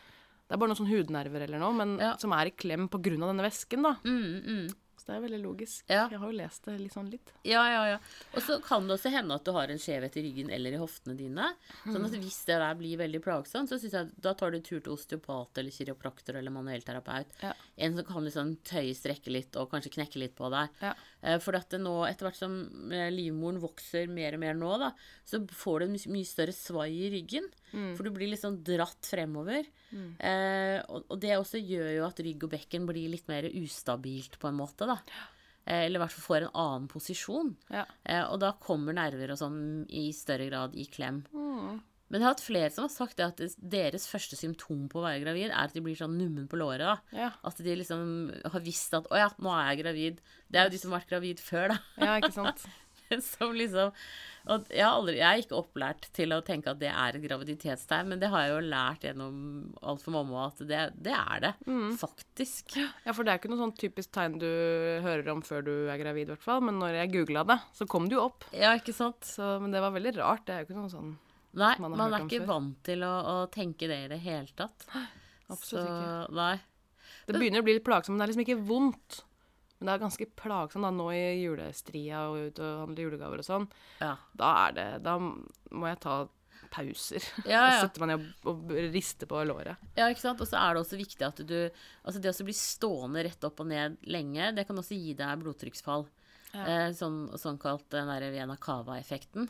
[0.48, 2.16] Det er bare noen sånn hudnerver eller noe, men Ja.
[2.18, 2.86] som er i klem
[3.22, 3.94] av denne væsken, da.
[4.04, 4.74] Mm, mm.
[5.02, 5.82] Så det er veldig logisk.
[5.90, 6.04] Ja.
[6.12, 7.32] Jeg har jo lest det litt sånn litt.
[7.42, 7.96] Ja, ja, ja.
[8.36, 10.78] Og så kan det også hende at du har en skjevhet i ryggen eller i
[10.78, 11.48] hoftene dine.
[11.82, 14.78] Sånn at hvis det der blir veldig plagsomt, så syns jeg da tar du tur
[14.78, 17.34] til osteopat eller kiropraktor eller manuellterapeut.
[17.42, 17.50] Ja.
[17.82, 20.70] En som kan liksom tøye, strekke litt og kanskje knekke litt på deg.
[20.84, 20.94] Ja.
[21.22, 22.54] Eh, For at det nå, etter hvert som
[22.94, 24.92] eh, livmoren vokser mer og mer nå, da,
[25.26, 27.50] så får du en mye- større svai i ryggen.
[27.72, 29.64] For du blir liksom dratt fremover.
[30.20, 34.36] Eh, og, og det også gjør jo at rygg og bekken blir litt mer ustabilt
[34.42, 34.91] på en måte, da.
[35.64, 37.54] Eh, eller i hvert fall får en annen posisjon.
[37.70, 37.86] Ja.
[38.04, 41.22] Eh, og da kommer nerver og sånn i større grad i klem.
[41.30, 41.80] Mm.
[42.12, 45.22] Men jeg har hatt flere som har sagt at deres første symptom på å være
[45.22, 46.84] gravid, er at de blir sånn nummen på låret.
[46.84, 46.98] da.
[47.16, 47.30] Ja.
[47.48, 50.18] At de liksom har visst at 'å ja, nå er jeg gravid'.
[50.52, 51.78] Det er jo de som har vært gravid før, da.
[51.96, 52.66] ja, ikke sant.
[53.32, 53.90] som liksom
[54.50, 57.22] Og jeg, har aldri, jeg er ikke opplært til å tenke at det er et
[57.22, 59.36] graviditetstegn, men det har jeg jo lært gjennom
[59.86, 61.52] alt for mamma at det, det er det.
[61.68, 61.92] Mm.
[62.00, 62.74] Faktisk.
[62.80, 64.48] Ja, for det er ikke noe sånn typisk tegn du
[65.04, 66.64] hører om før du er gravid, i hvert fall.
[66.66, 68.48] Men når jeg googla det, så kom det jo opp.
[68.50, 69.22] Ja, ikke sant?
[69.30, 70.42] Så, men det var veldig rart.
[70.48, 71.14] Det er jo ikke noe sånn
[71.52, 72.50] Nei, Man man, har hørt er ikke før.
[72.54, 74.86] vant til å, å tenke det i det hele tatt.
[75.52, 76.54] Absolutt Så, Nei.
[77.28, 79.18] Det begynner å bli litt plagsomt, men det er liksom ikke vondt.
[79.82, 83.48] Men det er ganske plagsomt da, nå i julestria og ut og handle julegaver og
[83.48, 83.66] sånn.
[83.98, 84.12] Ja.
[84.38, 86.20] Da er det Da må jeg ta
[86.72, 87.20] pauser.
[87.50, 87.82] Ja, Og ja.
[87.82, 89.82] setter man ned og rister på låret.
[89.98, 90.40] Ja, ikke sant?
[90.40, 93.60] Og så er det også viktig at du Altså det å bli stående rett opp
[93.60, 96.06] og ned lenge, det kan også gi deg blodtrykksfall.
[96.52, 99.46] Eh, sånn, sånn kalt den der vena cava-effekten.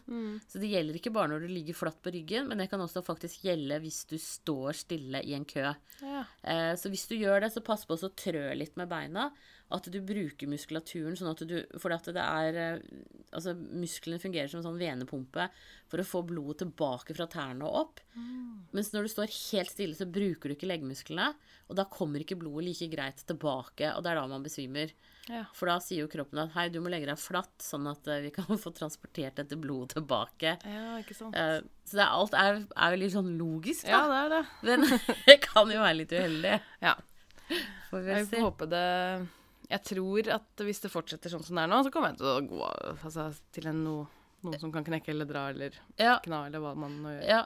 [0.46, 3.02] Så det gjelder ikke bare når du ligger flatt på ryggen, men det kan også
[3.02, 5.64] faktisk gjelde hvis du står stille i en kø.
[5.98, 6.22] Ja.
[6.46, 9.32] Eh, så hvis du gjør det, så pass på å trø litt med beina.
[9.72, 12.82] At du bruker muskulaturen sånn at du For at det er eh,
[13.32, 15.46] Altså, musklene fungerer som en sånn venepumpe
[15.88, 18.02] for å få blodet tilbake fra tærne og opp.
[18.76, 21.30] Mens når du står helt stille, så bruker du ikke leggmusklene.
[21.72, 24.92] Og da kommer ikke blodet like greit tilbake, og det er da man besvimer.
[25.30, 25.44] Ja.
[25.56, 28.20] For da sier jo kroppen at hei, du må legge deg flatt, sånn at eh,
[28.26, 30.56] vi kan få transportert dette blodet tilbake.
[30.60, 31.36] ja, ikke sant.
[31.38, 34.42] Eh, så det er, alt er, er jo litt sånn logisk, Ja, det er det.
[34.68, 34.88] Men
[35.28, 36.58] det kan jo være litt uheldig.
[36.82, 36.96] Ja.
[37.90, 38.88] Får vi Jeg håper får håpe det
[39.72, 42.28] Jeg tror at hvis det fortsetter sånn som det er nå, så kommer jeg til
[42.28, 42.60] å gå
[42.92, 43.94] altså, til en no,
[44.44, 47.26] noen som kan knekke eller dra eller Ja, kna eller hva man nå gjør.
[47.30, 47.42] ja.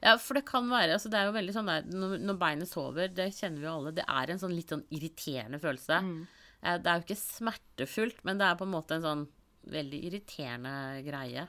[0.00, 2.68] Ja, for det kan være altså Det er jo veldig sånn der når, når beinet
[2.70, 5.98] sover, det kjenner vi jo alle, det er en sånn litt sånn irriterende følelse.
[6.04, 6.18] Mm.
[6.60, 9.24] Det er jo ikke smertefullt, men det er på en måte en sånn
[9.72, 10.72] veldig irriterende
[11.04, 11.46] greie,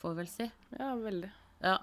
[0.00, 0.48] får vi vel si.
[0.76, 1.30] Ja, veldig.
[1.64, 1.76] Ja.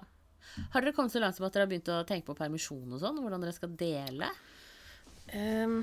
[0.74, 3.02] Har dere kommet så langt som at dere har begynt å tenke på permisjon og
[3.02, 3.18] sånn?
[3.22, 4.30] Hvordan dere skal dele?
[5.34, 5.80] Um,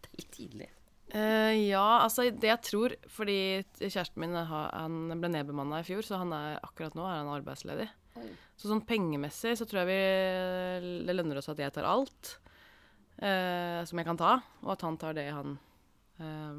[0.00, 0.70] Det er litt tidlig.
[1.16, 3.38] Eh, ja, altså det jeg tror Fordi
[3.80, 7.88] kjæresten min han ble nedbemanna i fjor, så han er, akkurat nå er han arbeidsledig.
[8.58, 12.34] Så sånn pengemessig så tror jeg vi det lønner oss at jeg tar alt
[13.22, 15.54] uh, som jeg kan ta, og at han tar det han
[16.20, 16.58] uh,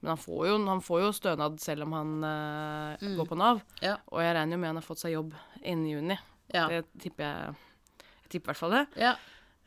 [0.00, 3.14] Men han får, jo, han får jo stønad selv om han mm.
[3.20, 3.62] går på Nav.
[3.84, 3.96] Ja.
[4.10, 6.18] Og jeg regner jo med han har fått seg jobb innen juni.
[6.54, 6.66] Ja.
[6.70, 7.56] Det tipper jeg
[8.24, 8.84] Jeg tipper i hvert fall det.
[9.04, 9.16] ja.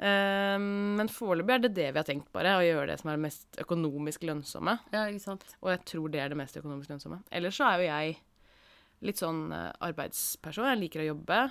[0.02, 2.56] Eh, men foreløpig er det det vi har tenkt, bare.
[2.58, 4.80] Å gjøre det som er det mest økonomisk lønnsomme.
[4.96, 5.46] Ja, ikke sant.
[5.62, 7.20] Og jeg tror det er det mest økonomisk lønnsomme.
[7.32, 8.18] Ellers så er jo jeg
[9.02, 10.66] litt sånn eh, arbeidsperson.
[10.72, 11.42] Jeg liker å jobbe.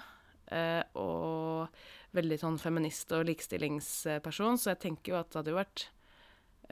[0.50, 1.68] eh, og
[2.12, 5.84] veldig sånn feminist- og likestillingsperson, så jeg tenker jo at det hadde jo vært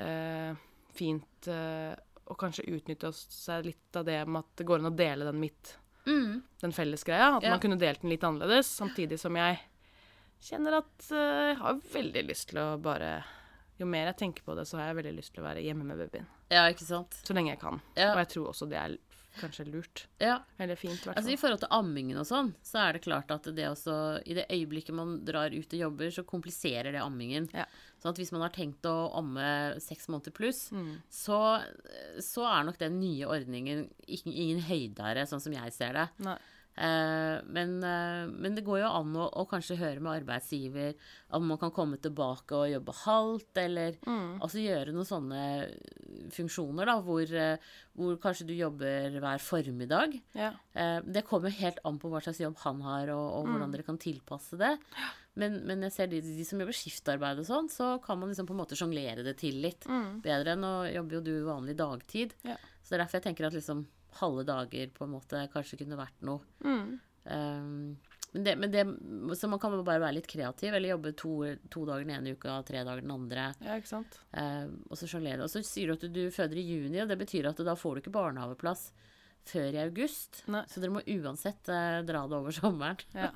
[0.03, 0.55] eh,
[0.99, 1.95] fint eh,
[2.27, 5.39] å kanskje utnytte seg litt av det med at det går an å dele den
[5.41, 5.77] midt,
[6.09, 6.43] Mm.
[6.63, 7.37] den felles greia.
[7.37, 7.51] At Ja.
[7.51, 9.61] man kunne delt den litt annerledes, samtidig som jeg
[10.45, 13.25] kjenner at eh, jeg har veldig lyst til å bare
[13.79, 15.85] Jo mer jeg tenker på det, så har jeg veldig lyst til å være hjemme
[15.87, 16.27] med babyen.
[16.51, 17.15] Ja, ikke sant.
[17.23, 17.79] Så lenge jeg kan.
[17.95, 18.13] Ja.
[18.15, 18.97] Og jeg tror også det er
[19.39, 20.01] kanskje lurt.
[20.19, 20.41] Ja.
[20.59, 23.47] Eller fint, i Altså I forhold til ammingen og sånn, så er det klart at
[23.55, 23.95] det også
[24.27, 27.47] I det øyeblikket man drar ut og jobber, så kompliserer det ammingen.
[27.55, 27.69] Ja.
[28.03, 29.47] Sånn at hvis man har tenkt å amme
[29.85, 30.97] seks måneder pluss, Mm.
[31.11, 31.39] så,
[32.19, 36.09] så er nok den nye ordningen ingen høydere, sånn som jeg ser det.
[36.27, 36.39] Nei.
[36.79, 40.95] Eh, men, eh, men det går jo an å, å kanskje høre med arbeidsgiver
[41.35, 45.43] om man kan komme tilbake og jobbe halvt, eller altså gjøre noen sånne
[46.35, 50.15] funksjoner, da, hvor, eh, hvor kanskje du jobber hver formiddag.
[50.39, 50.53] Ja.
[51.03, 53.99] Det kommer helt an på hva slags jobb han har, og, og hvordan dere kan
[54.01, 54.77] tilpasse det.
[55.39, 58.47] Men, men jeg ser de, de som jobber skiftarbeid og sånn, så kan man liksom
[58.47, 59.87] på en måte sjonglere det til litt.
[60.23, 62.35] Bedre enn å jobbe jo du vanlig dagtid.
[62.47, 62.57] Ja.
[62.83, 63.85] Så det er derfor jeg tenker at liksom
[64.21, 66.41] halve dager på en måte kanskje kunne vært noe.
[67.29, 67.99] Um,
[68.33, 68.85] men det, men det,
[69.39, 71.33] så man kan bare være litt kreativ, eller jobbe to,
[71.73, 73.51] to dager den ene uka tre dager den andre.
[73.65, 74.19] ja, ikke sant.
[74.37, 75.47] Uh, og så sjonglere.
[75.47, 77.77] Og så sier du at du, du føder i juni, og det betyr at da
[77.79, 78.91] får du ikke barnehageplass
[79.49, 80.43] før i august.
[80.53, 80.63] Nei.
[80.71, 83.01] Så dere må uansett eh, dra det over sommeren.
[83.17, 83.31] Ja.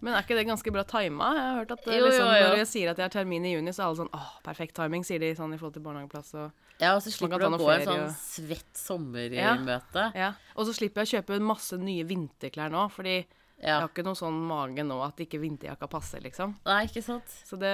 [0.00, 1.30] Men er ikke det ganske bra tima?
[1.34, 2.48] Jeg har hørt at eh, Jo, jo, liksom, jo.
[2.52, 4.76] når jeg sier at jeg har termin i juni, så er alle sånn åh, perfekt
[4.78, 7.44] timing, sier de sånn i forhold til barnehageplass og Ja, og så slipper kan du
[7.44, 10.04] ta å noe gå en ferie sånn og- svett sommermøte.
[10.14, 10.32] Ja.
[10.54, 13.26] Og så slipper jeg å kjøpe masse nye vinterklær nå, fordi jeg
[13.66, 13.80] Ja.
[13.80, 16.54] har ikke noe sånn mage nå at ikke vinterjakka passer, liksom.
[16.64, 17.26] Nei, ikke sant?
[17.44, 17.72] Så det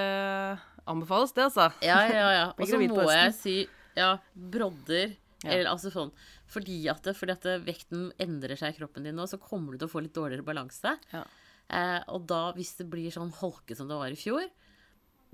[0.87, 1.67] anbefales, det, altså.
[1.85, 2.47] Ja, ja, ja.
[2.57, 3.57] Og så gravid på må jeg si
[3.95, 5.13] ja, brodder.
[5.45, 5.53] Ja.
[5.53, 6.11] Eller altså sånn
[6.49, 9.73] Fordi at, det, fordi at det, vekten endrer seg i kroppen din nå, så kommer
[9.73, 10.95] du til å få litt dårligere balanse.
[11.13, 11.23] Ja.
[11.69, 14.45] Eh, og da, hvis det blir sånn holke som det var i fjor,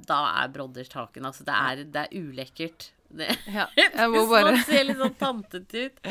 [0.02, 1.28] da er brodder taken.
[1.28, 2.92] Altså, det er, det er ulekkert.
[3.12, 6.04] Det, Ja, jeg må bare man ser litt sånn tantete ut.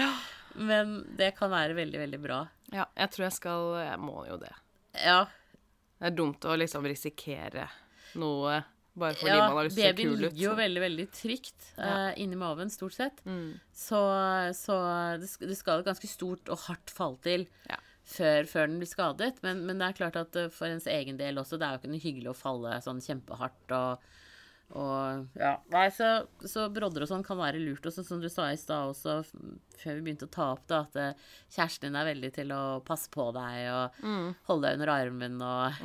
[0.60, 2.40] Men det kan være veldig, veldig bra.
[2.74, 4.52] Ja, jeg tror jeg skal Jeg må jo det.
[5.00, 5.24] Ja,
[6.00, 7.68] Det er dumt å liksom risikere
[8.18, 8.60] noe
[9.00, 10.24] bare fordi ja man har lyst til å se babyen kul ut.
[10.26, 11.90] ligger jo veldig, veldig trygt Ja.
[12.10, 13.22] eh, inni maven, stort sett.
[13.26, 13.58] Mm.
[13.74, 14.00] Så,
[14.60, 14.78] så
[15.20, 17.76] det, det skal et ganske stort og hardt fall til Ja.
[18.04, 19.42] før, før den blir skadet.
[19.42, 21.82] Men, men det er klart at eh, for ens egen del også, det er jo
[21.82, 24.10] ikke noe hyggelig å falle sånn kjempehardt og,
[24.70, 25.56] og ja.
[25.72, 26.08] Nei, så,
[26.46, 27.86] så brodder og sånn kan være lurt.
[27.88, 29.16] Og som du sa i stad også,
[29.80, 31.24] før vi begynte å ta opp det, at eh,
[31.56, 34.28] kjæresten din er veldig til å passe på deg og Mm.
[34.46, 35.82] holde deg under armen og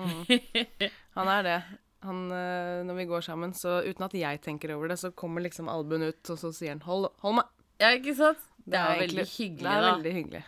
[1.16, 1.58] Han er det.
[2.06, 5.44] Han, øh, når vi går sammen, så uten at jeg tenker over det, så kommer
[5.46, 7.54] liksom albuen ut, og så sier han 'hold, hold meg'.
[7.82, 8.44] Ja, ikke sant?
[8.66, 9.96] Det er, jo veldig hyggelig, Det er da.
[9.96, 10.44] veldig hyggelig.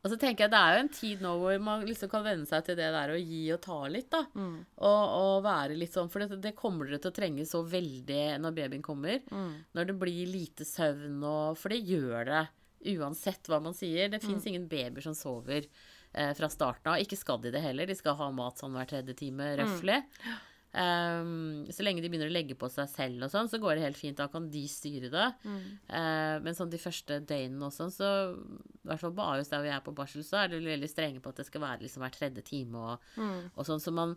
[0.00, 2.48] Og så tenker jeg det er jo en tid nå hvor man liksom kan venne
[2.48, 4.22] seg til det der å gi og ta litt, da.
[4.32, 4.54] Mm.
[4.80, 8.22] Og, og være litt sånn, for det, det kommer dere til å trenge så veldig
[8.40, 9.20] når babyen kommer.
[9.28, 9.52] Mm.
[9.76, 12.44] Når det blir lite søvn og For det gjør det
[12.96, 14.08] uansett hva man sier.
[14.08, 17.02] Det fins ingen babyer som sover eh, fra starten av.
[17.04, 17.90] Ikke skal de det heller.
[17.90, 20.00] De skal ha mat sånn hver tredje time, røftlig.
[20.70, 23.86] Um, så lenge de begynner å legge på seg selv og sånn, så går det
[23.88, 24.16] helt fint.
[24.20, 25.24] Da kan de styre det.
[25.90, 29.64] Eh, men sånn de første døgnene og sånn, så i hvert fall på Ahus der
[29.66, 32.04] vi er på barsel, så er de veldig strenge på at det skal være liksom
[32.06, 33.10] hver tredje time og,
[33.56, 33.82] og sånn.
[33.82, 34.14] Så man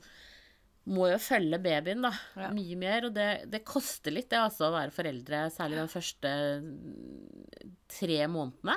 [0.94, 2.50] må jo følge babyen da, Ja.
[2.54, 3.06] mye mer.
[3.08, 6.32] Og det, det koster litt, det altså, å være foreldre, særlig de første
[6.68, 8.76] mm, tre månedene.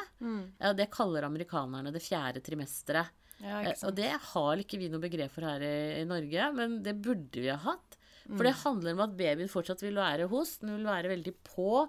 [0.62, 3.10] Ja, det kaller amerikanerne det fjerde trimesteret.
[3.42, 6.82] Ja, Eh, Og det har ikke vi noe begrep for her i, i Norge, men
[6.82, 7.98] det burde vi ha hatt.
[8.26, 11.86] For det handler om at babyen fortsatt vil være hos, den vil være veldig på.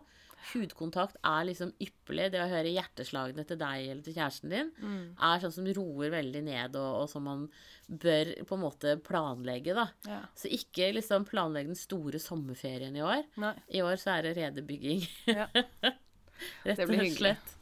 [0.51, 2.27] Hudkontakt er liksom ypperlig.
[2.31, 4.69] Det å høre hjerteslagene til deg eller til kjæresten din
[5.17, 7.47] er sånn som roer veldig ned, og, og som man
[7.89, 9.87] bør på en måte planlegge, da.
[10.07, 10.19] Ja.
[10.37, 13.25] Så ikke liksom planlegge den store sommerferien i år.
[13.41, 13.55] Nei.
[13.73, 15.49] I år så er det redebygging, Ja.
[16.67, 17.56] rett og slett.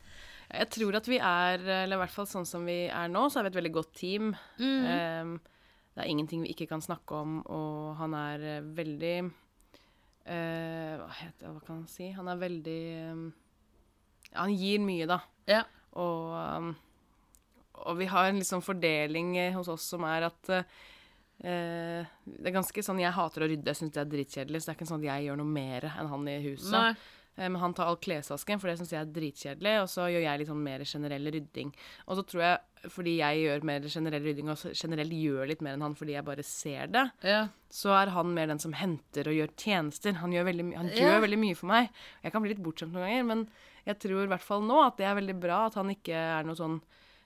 [0.51, 3.39] Jeg tror at vi er, eller i hvert fall sånn som vi er nå, så
[3.39, 4.34] er vi et veldig godt team.
[4.60, 4.86] Mm.
[4.91, 5.34] Em,
[5.95, 11.08] det er ingenting vi ikke kan snakke om, og han er eh, veldig uh, Hva
[11.21, 12.10] heter Hva kan han si?
[12.17, 13.21] Han er veldig em,
[14.34, 15.21] ja, Han gir mye, da.
[15.47, 15.62] Ja.
[15.95, 16.73] Og, um,
[17.88, 20.84] og vi har en liksom fordeling eh, hos oss som er at uh,
[21.39, 24.62] Det er ganske sånn Jeg hater å rydde, jeg syns det er dritkjedelig.
[24.62, 26.75] Så det er ikke sånn at jeg gjør noe mer enn han i huset.
[26.75, 26.91] Nei.
[27.38, 29.82] Eh, Men han tar all klesvasken, for det syns jeg er dritkjedelig.
[29.84, 31.74] Og så gjør jeg litt sånn mer generell rydding.
[32.08, 32.60] Og så tror jeg,
[32.93, 36.24] fordi jeg gjør mer generell rydding, og generelt gjør litt mer enn han fordi jeg
[36.26, 37.48] bare ser det, Ja.
[37.69, 40.13] så er han mer den som henter og gjør tjenester.
[40.21, 41.19] Han gjør veldig, han gjør Ja.
[41.19, 41.89] veldig mye for meg.
[42.24, 43.50] Jeg kan bli litt bortskjemt noen ganger, men
[43.86, 46.43] jeg tror i hvert fall nå at det er veldig bra at han ikke er
[46.43, 46.82] noe sånn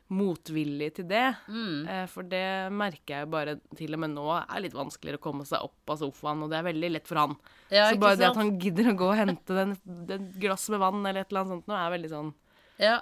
[0.09, 1.25] motvillig til det.
[1.47, 1.87] Mm.
[1.87, 5.25] Eh, For det merker jeg jo bare til og med nå er litt vanskeligere å
[5.27, 7.35] komme seg opp av sofaen, og det er veldig lett for han.
[7.69, 9.77] Ja, så bare bare det at han gidder å gå og hente den,
[10.09, 12.33] den glass med vann eller et eller annet sånt nå, er veldig sånn
[12.81, 12.99] Ja.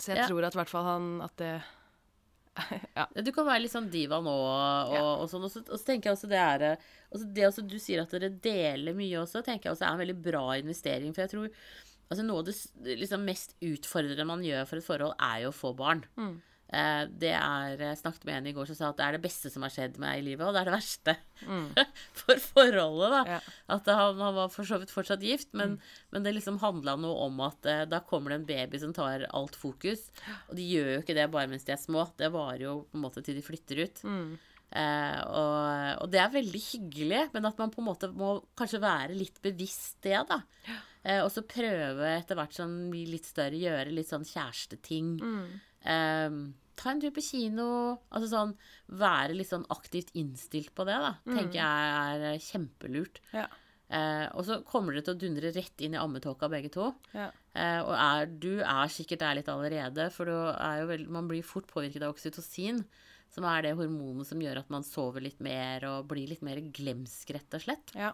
[0.00, 0.26] Så jeg Ja.
[0.28, 1.62] tror at i hvert fall han at det
[2.96, 5.02] Ja, Du kan være litt sånn diva nå, og, Ja.
[5.22, 5.44] og sånn.
[5.46, 6.76] Og så, og så tenker jeg også det er eh,
[7.14, 10.02] også Det også du sier at dere deler mye også, tenker jeg også er en
[10.02, 11.14] veldig bra investering.
[11.14, 11.48] For jeg tror
[12.10, 15.56] altså noe av det liksom mest utfordrende man gjør for et forhold, er jo å
[15.56, 16.02] få barn.
[16.18, 16.38] Mm.
[16.70, 19.22] Eh, det er Jeg snakket med en i går som sa at det er det
[19.24, 21.14] beste som har skjedd meg i livet, og det er det verste
[22.20, 23.22] for forholdet, da.
[23.36, 23.38] Ja.
[23.74, 25.78] At han, han var for så vidt fortsatt gift, men,
[26.14, 29.26] men det liksom handla noe om at eh, da kommer det en baby som tar
[29.30, 30.08] alt fokus.
[30.48, 33.00] Og de gjør jo ikke det bare mens de er små, det varer jo på
[33.00, 34.04] en måte til de flytter ut.
[34.70, 38.82] Eh, og, og det er veldig hyggelig, men at man på en måte må kanskje
[38.82, 40.38] være litt bevisst det, da.
[41.02, 45.14] Eh, og så prøve etter hvert som blir litt større, gjøre litt sånn kjæresteting.
[45.88, 46.40] Eh,
[46.80, 47.70] ta en tur på kino.
[48.10, 48.54] Altså sånn
[49.00, 51.14] være litt sånn aktivt innstilt på det, da.
[51.28, 53.20] Tenker jeg er eh, kjempelurt.
[53.36, 53.48] Ja.
[53.90, 56.92] Eh, og så kommer dere til å dundre rett inn i ammetåka, begge to.
[57.16, 57.30] Ja.
[57.58, 61.30] Eh, og er, du er sikkert der litt allerede, for du er jo veld, man
[61.30, 62.84] blir fort påvirket av oksytocin.
[63.30, 66.58] Som er det hormonet som gjør at man sover litt mer og blir litt mer
[66.74, 67.92] glemsk, rett og slett.
[67.94, 68.10] Ja.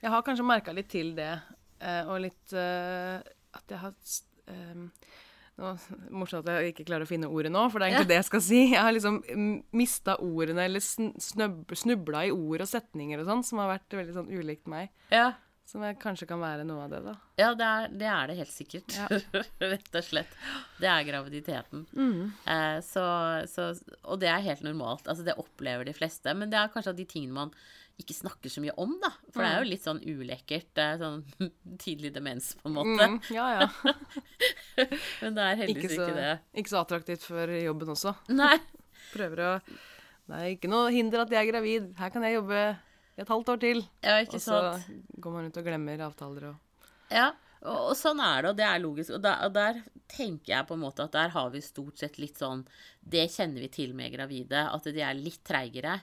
[0.00, 1.34] Jeg har kanskje merka litt til det,
[2.08, 3.18] og litt eh,
[3.58, 3.92] at jeg har
[4.52, 4.86] ehm,
[5.60, 5.72] nå,
[6.16, 8.28] Morsomt at jeg ikke klarer å finne ordet nå, for det er egentlig det jeg
[8.30, 8.60] skal si.
[8.72, 9.20] Jeg har liksom
[9.76, 14.16] mista ordene, eller sn- snubla i ord og setninger og sånn, som har vært veldig
[14.20, 14.88] sånn ulikt meg.
[15.12, 15.32] Ja,
[15.68, 17.12] Som kanskje kan være noe av det, da.
[17.38, 18.96] ja det, er, det er det helt sikkert.
[18.98, 19.06] Ja.
[19.72, 20.32] rett og slett.
[20.82, 21.84] Det er graviditeten.
[22.50, 23.04] Eh, så,
[23.48, 23.68] så,
[24.02, 25.06] og det er helt normalt.
[25.08, 26.34] Altså, det opplever de fleste.
[26.36, 27.54] Men det er kanskje av de tingene man
[28.00, 29.10] ikke snakker så mye om, da.
[29.32, 30.68] For det er jo litt sånn ulekkert.
[30.74, 31.20] Det er sånn
[31.84, 33.08] tidlig demens, på en måte.
[33.12, 33.94] Mm, ja, ja.
[35.22, 36.30] Men det er heldigvis Ikke ikke, det.
[36.62, 38.14] ikke så attraktivt for jobben også.
[38.42, 38.56] Nei.
[39.12, 41.88] Prøver å Det er ikke noe hinder at jeg er gravid.
[41.98, 42.60] Her kan jeg jobbe
[43.20, 43.82] et halvt år til.
[44.02, 45.00] Ja, ikke Og så sant.
[45.20, 47.26] går man rundt og glemmer avtaler og Ja,
[47.62, 49.14] og, og sånn er det, og det er logisk.
[49.16, 49.80] Og der, og der
[50.12, 52.64] tenker jeg på en måte at der har vi stort sett litt sånn
[53.00, 55.94] Det kjenner vi til med gravide, at de er litt treigere.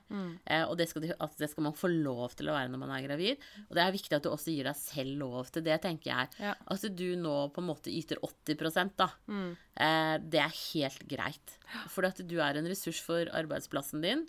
[0.46, 2.84] Eh, og det skal, de, at det skal man få lov til å være når
[2.84, 3.48] man er gravid.
[3.68, 6.36] Og det er viktig at du også gir deg selv lov til det, tenker jeg.
[6.50, 6.54] Ja.
[6.76, 9.10] At du nå på en måte yter 80 da.
[9.30, 11.58] Eh, det er helt greit.
[11.92, 14.26] For at du er en ressurs for arbeidsplassen din.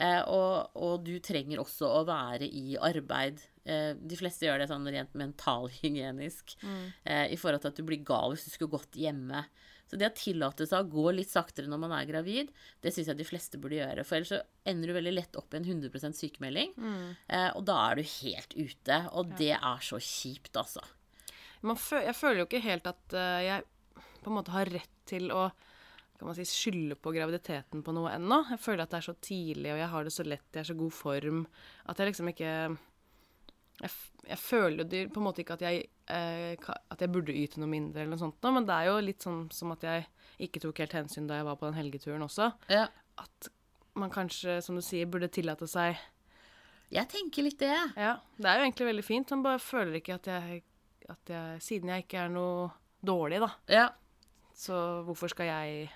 [0.00, 3.42] Eh, og, og du trenger også å være i arbeid.
[3.68, 6.56] Eh, de fleste gjør det sånn rent mentalhygienisk.
[6.62, 6.86] mm.
[7.30, 9.44] I forhold til at du blir gal hvis du skulle gått hjemme.
[9.90, 13.10] Så det å tillate seg å gå litt saktere når man er gravid, det syns
[13.10, 14.04] jeg de fleste burde gjøre.
[14.06, 14.38] For ellers så
[14.70, 16.76] ender du veldig lett opp i en 100 sykemelding.
[16.78, 17.08] mm.
[17.58, 19.00] og da er du helt ute.
[19.18, 20.84] Og det er så kjipt, altså.
[21.66, 23.66] man fø Jeg føler jo ikke helt at eh, jeg
[24.22, 25.48] på en måte har rett til å
[26.20, 28.42] kan man si, skylde på graviditeten på noe ennå.
[28.52, 30.68] Jeg føler at det er så tidlig, og jeg har det så lett, jeg er
[30.70, 31.42] så god form,
[31.88, 32.52] at jeg liksom ikke
[33.80, 33.90] Jeg,
[34.28, 37.70] jeg føler jo på en måte ikke at jeg, eh, at jeg burde yte noe
[37.72, 40.02] mindre, eller noe sånt, men det er jo litt sånn som at jeg
[40.44, 42.50] ikke tok helt hensyn da jeg var på den helgeturen også.
[42.68, 42.82] Ja.
[43.16, 43.48] At
[43.96, 45.96] man kanskje, som du sier, burde tillate seg
[46.92, 47.72] Jeg tenker litt det.
[47.96, 50.60] Ja, det er jo egentlig veldig fint, men bare føler ikke at jeg,
[51.08, 52.68] at jeg Siden jeg ikke er noe
[53.00, 53.88] dårlig, da, Ja.
[54.52, 55.90] så hvorfor skal jeg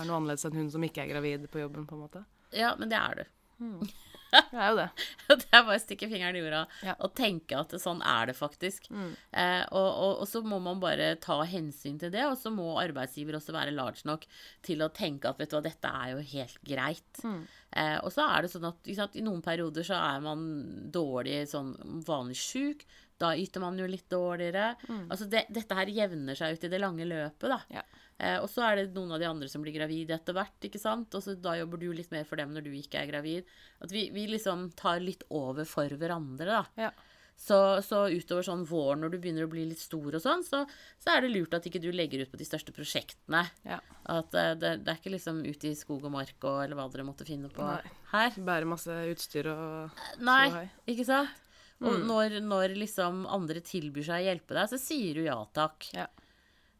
[0.00, 2.24] være noe annerledes enn hun som ikke er gravid på jobben, på en måte?
[2.54, 3.24] ja, men det er du.
[4.34, 4.84] Det er jo det.
[5.44, 6.94] Det er bare å stikke fingeren i jorda Ja.
[7.06, 8.88] og tenke at sånn er det faktisk.
[8.90, 12.72] Eh, og, og, og så må man bare ta hensyn til det, og så må
[12.82, 14.26] arbeidsgiver også være large nok
[14.66, 17.22] til å tenke at vet du hva, dette er jo helt greit.
[17.22, 20.42] Eh, og så er det sånn at sant, i noen perioder så er man
[20.90, 21.70] dårlig sånn
[22.06, 22.82] vanlig sjuk.
[23.22, 24.72] Da yter man jo litt dårligere.
[25.06, 27.60] Altså det, dette her jevner seg ut i det lange løpet, da.
[27.70, 27.86] Ja.
[28.24, 30.80] Eh, og så er det noen av de andre som blir gravide etter hvert, ikke
[30.80, 31.12] sant.
[31.14, 33.50] Og så da jobber du litt mer for dem når du ikke er gravid.
[33.84, 36.86] At vi, vi liksom tar litt over for hverandre, da.
[36.86, 36.94] Ja.
[37.34, 40.60] Så, så utover sånn våren når du begynner å bli litt stor og sånn, så,
[41.02, 43.42] så er det lurt at ikke du legger ut på de største prosjektene.
[43.66, 43.80] ja.
[44.14, 46.86] At eh, det, det er ikke liksom ut i skog og mark og eller hva
[46.92, 47.94] dere måtte finne på Nei.
[48.12, 48.36] her.
[48.38, 50.66] Bære masse utstyr og Nei, hei.
[50.94, 51.40] ikke sant?
[51.84, 55.88] Og når, når liksom andre tilbyr seg å hjelpe deg, så sier du ja takk.
[55.92, 56.06] Ja.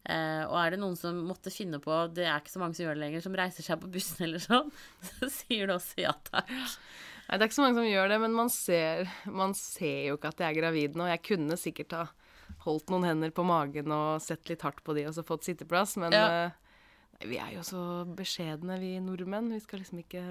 [0.05, 2.83] Eh, og er det noen som måtte finne på Det er ikke så mange som
[2.85, 4.67] gjør det lenger, som reiser seg på bussen eller sånn,
[5.09, 6.51] så sier du også ja takk.
[6.51, 10.17] Nei, det er ikke så mange som gjør det, men man ser, man ser jo
[10.19, 11.07] ikke at jeg er gravid nå.
[11.09, 12.03] Jeg kunne sikkert ha
[12.67, 15.95] holdt noen hender på magen og sett litt hardt på de og så fått sitteplass,
[15.97, 16.27] men Ja.
[16.45, 16.51] eh,
[17.17, 19.49] nei, vi er jo så beskjedne, vi nordmenn.
[19.55, 20.21] Vi skal liksom ikke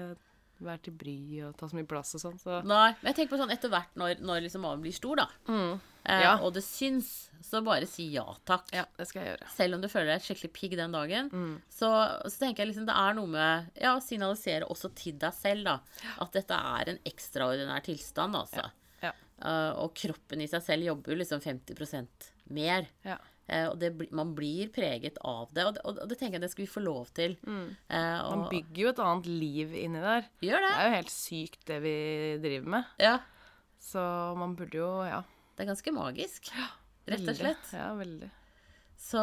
[0.63, 1.17] være til bry
[1.49, 3.67] og ta så mye plass og sånn, så Nei, men jeg tenker på sånn etter
[3.73, 5.75] hvert når, når liksom magen blir stor, da, eh,
[6.05, 6.35] Ja.
[6.45, 8.67] og det syns, så bare si ja takk.
[8.73, 9.49] ja, det skal jeg gjøre.
[9.55, 11.29] Selv om du føler deg skikkelig pigg den dagen,
[11.73, 11.89] så,
[12.25, 15.65] så tenker jeg liksom det er noe med ja, å signalisere også til deg selv
[15.69, 15.75] da,
[16.21, 18.67] at dette er en ekstraordinær tilstand, altså.
[19.01, 19.11] Ja.
[19.35, 22.85] Uh, og kroppen i seg selv jobber jo liksom 50% mer.
[23.03, 23.17] Ja.
[23.51, 26.51] Uh, og det, man blir preget av det, og det, og det tenker jeg det
[26.53, 27.35] skal vi få lov til.
[27.45, 30.29] Eh, og, Man bygger jo et annet liv inni der.
[30.41, 30.73] gjør Det det.
[30.79, 31.95] er jo helt sykt det vi
[32.47, 32.93] driver med.
[33.03, 33.17] Ja.
[33.85, 34.01] Så
[34.39, 35.19] man burde jo, ja
[35.55, 36.51] Det er ganske magisk,
[37.07, 37.69] rett og slett.
[37.73, 38.29] Ja, veldig.
[38.99, 39.21] Så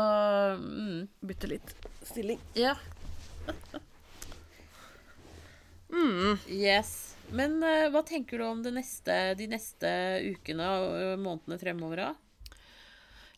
[0.59, 1.75] mm, Bytte litt
[2.09, 2.41] stilling.
[2.59, 2.77] ja.
[6.49, 7.17] Yes.
[7.33, 9.89] Men uh, hva tenker du om det neste, de neste
[10.33, 12.03] ukene og månedene fremover?
[12.03, 12.63] da?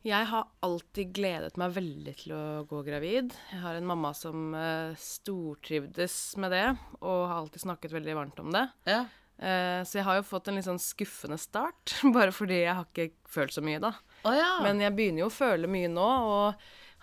[0.05, 3.33] Jeg har alltid gledet meg veldig til å gå gravid.
[3.53, 6.67] Jeg har en mamma som uh, stortrivdes med det,
[7.01, 8.67] og har alltid snakket veldig varmt om det.
[8.91, 9.05] Ja.
[9.39, 12.87] Eh, så jeg har jo fått en litt sånn skuffende start, bare fordi jeg har
[12.87, 13.91] ikke følt så mye da.
[14.25, 14.61] Oh, ja.
[14.63, 16.55] Men jeg begynner jo å føle mye nå, og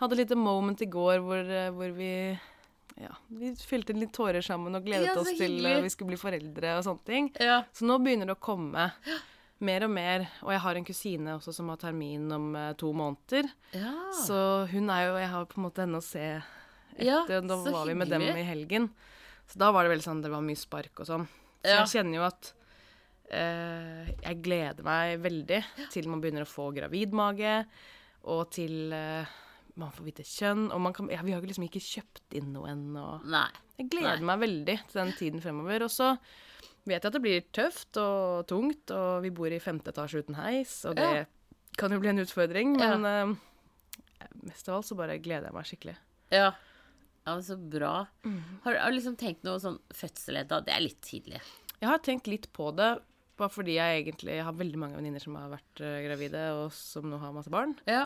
[0.02, 2.13] hadde et lite moment i går hvor, eh, hvor vi
[3.02, 5.76] ja, vi fylte litt tårer sammen og gledet Ja, oss til hyggelig.
[5.78, 7.30] eh, vi skulle bli foreldre og sånne ting.
[7.39, 7.62] ja.
[7.76, 8.88] Så nå begynner det å komme
[9.62, 10.26] mer og mer.
[10.41, 13.52] Og jeg har en kusine også som har termin om to måneder.
[13.78, 13.94] ja.
[14.24, 16.26] Så hun er jo Jeg har på en måte henne å se
[16.98, 17.06] etter.
[17.06, 18.89] Ja, da så var vi med dem i helgen.
[19.48, 21.28] Så da var det veldig sånn Det var mye spark og sånn.
[21.63, 21.84] Så Ja.
[21.86, 22.54] jeg kjenner jo at
[23.32, 25.62] Uh, jeg gleder meg veldig
[25.93, 27.62] til man begynner å få gravidmage,
[28.28, 29.24] og til uh,
[29.80, 30.65] man får vite kjønn.
[30.76, 33.06] Og man kan, ja, vi har jo liksom ikke kjøpt inn noe ennå.
[33.80, 34.28] Jeg gleder Nei.
[34.34, 35.86] meg veldig til den tiden fremover.
[35.88, 36.10] Og så
[36.84, 40.36] vet jeg at det blir tøft og tungt, og vi bor i femte etasje uten
[40.36, 41.24] heis, og det Ja.
[41.78, 42.97] kan jo bli en utfordring, Ja.
[42.97, 45.95] men eh, mest av alt så bare gleder jeg meg skikkelig.
[46.36, 46.52] Ja.
[47.28, 47.94] Ja, så bra.
[48.26, 48.40] Mm.
[48.64, 50.62] Har, har du liksom tenkt noe sånn fødsel da?
[50.66, 51.42] Det er litt tidlig.
[51.82, 52.92] Jeg har tenkt litt på det,
[53.38, 57.08] bare fordi jeg egentlig har veldig mange venninner som har vært eh, gravide, og som
[57.10, 57.76] nå har masse barn.
[57.90, 58.04] Ja.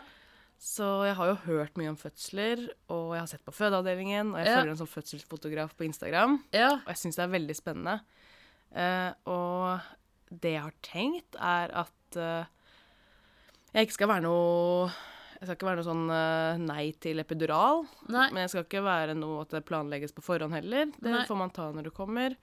[0.56, 4.38] Så jeg har jo hørt mye om fødsler, og jeg har sett på fødeavdelingen, og
[4.40, 4.54] jeg Ja.
[4.60, 6.38] følger en sånn fødselsfotograf på Instagram.
[6.56, 6.70] Ja.
[6.80, 7.98] Og jeg syns det er veldig spennende.
[8.76, 9.80] Uh, og
[10.32, 12.48] det jeg har tenkt, er at uh,
[13.76, 14.88] jeg ikke skal være noe
[15.46, 17.84] Jeg skal ikke være noe sånn eh, nei til epidural.
[18.10, 18.24] Nei.
[18.34, 20.88] Men jeg skal ikke være noe at det planlegges på forhånd heller.
[20.98, 21.20] Det Nei.
[21.28, 22.34] får man ta når det kommer.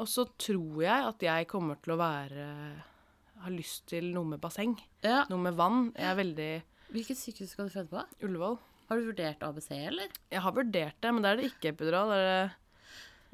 [0.00, 2.44] Og så tror jeg at jeg kommer til å være
[3.42, 4.76] Har lyst til noe med basseng.
[5.04, 5.26] ja.
[5.28, 5.90] Noe med vann.
[5.96, 6.50] Jeg er veldig
[6.94, 8.02] Hvilket sykehus skal du føde på?
[8.26, 8.56] Ullevål.
[8.88, 10.08] Har du vurdert ABC, eller?
[10.32, 12.10] Jeg har vurdert det, men da er det ikke epidural.
[12.16, 12.56] Er det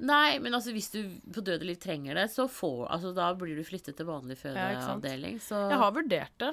[0.05, 0.99] Nei, men altså hvis du
[1.33, 4.43] på døde liv trenger det, så får Altså da blir du flyttet til vanlig Ja,
[4.43, 6.51] fødeavdeling, så Jeg har vurdert det.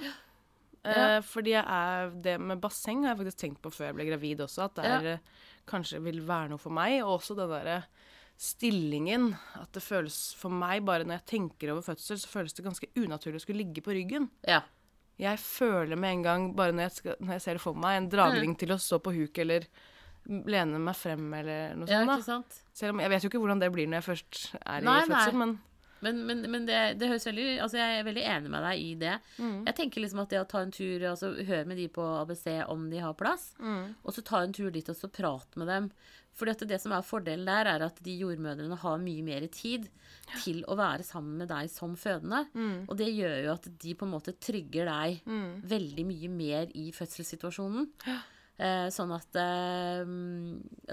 [0.83, 1.19] Eh, Ja.
[1.23, 4.41] fordi jeg er, det med basseng har jeg faktisk tenkt på før jeg ble gravid
[4.43, 5.17] også, at det er, ja.
[5.69, 6.97] kanskje vil være noe for meg.
[7.05, 7.83] Og også den derre
[8.43, 9.33] stillingen.
[9.59, 12.89] At det føles for meg, bare når jeg tenker over fødsel, så føles det ganske
[12.99, 14.29] unaturlig å skulle ligge på ryggen.
[14.47, 14.61] Ja.
[15.21, 17.97] Jeg føler med en gang, bare når jeg, skal, når jeg ser det for meg,
[18.01, 19.67] en dragning til å stå på huk eller
[20.25, 22.47] lene meg frem eller noe ja, sånt.
[22.47, 22.77] ikke da.
[22.79, 25.07] Selv om jeg vet jo ikke hvordan det blir når jeg først er Nei, i
[25.09, 25.39] fødsel, nei.
[25.45, 25.55] men
[26.03, 28.91] Men, men, men det, det høres veldig Altså, jeg er veldig enig med deg i
[29.01, 29.15] det.
[29.39, 29.59] Mm.
[29.69, 32.47] Jeg tenker liksom at det å ta en tur altså Hør med de på ABC
[32.69, 33.93] om de har plass, Mm.
[34.03, 35.89] og så ta en tur dit og så prate med dem.
[36.33, 39.85] Fordi at det som er fordelen der, er at de jordmødrene har mye mer tid
[40.41, 42.39] til å være sammen med deg som fødende.
[42.57, 42.87] Mm.
[42.89, 45.19] Og det gjør jo at de på en måte trygger deg
[45.69, 47.85] veldig mye mer i fødselssituasjonen.
[48.61, 50.03] Eh, sånn at, eh,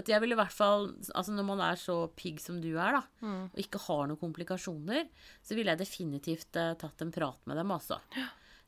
[0.00, 2.96] at jeg vil i hvert fall Altså når man er så pigg som du er,
[2.96, 3.02] da,
[3.52, 5.10] og ikke har noen komplikasjoner,
[5.44, 8.00] så ville jeg definitivt eh, tatt en prat med dem, altså.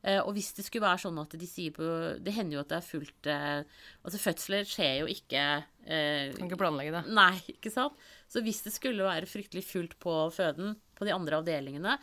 [0.03, 1.85] Eh, og hvis det skulle være sånn at de sier på
[2.19, 3.61] Det hender jo at det er fullt eh,
[4.03, 7.03] Altså fødsler skjer jo ikke eh, kan ikke planlegge det.
[7.15, 7.95] Nei, ikke sant?
[8.27, 11.97] Så hvis det skulle være fryktelig fullt på føden på de andre avdelingene,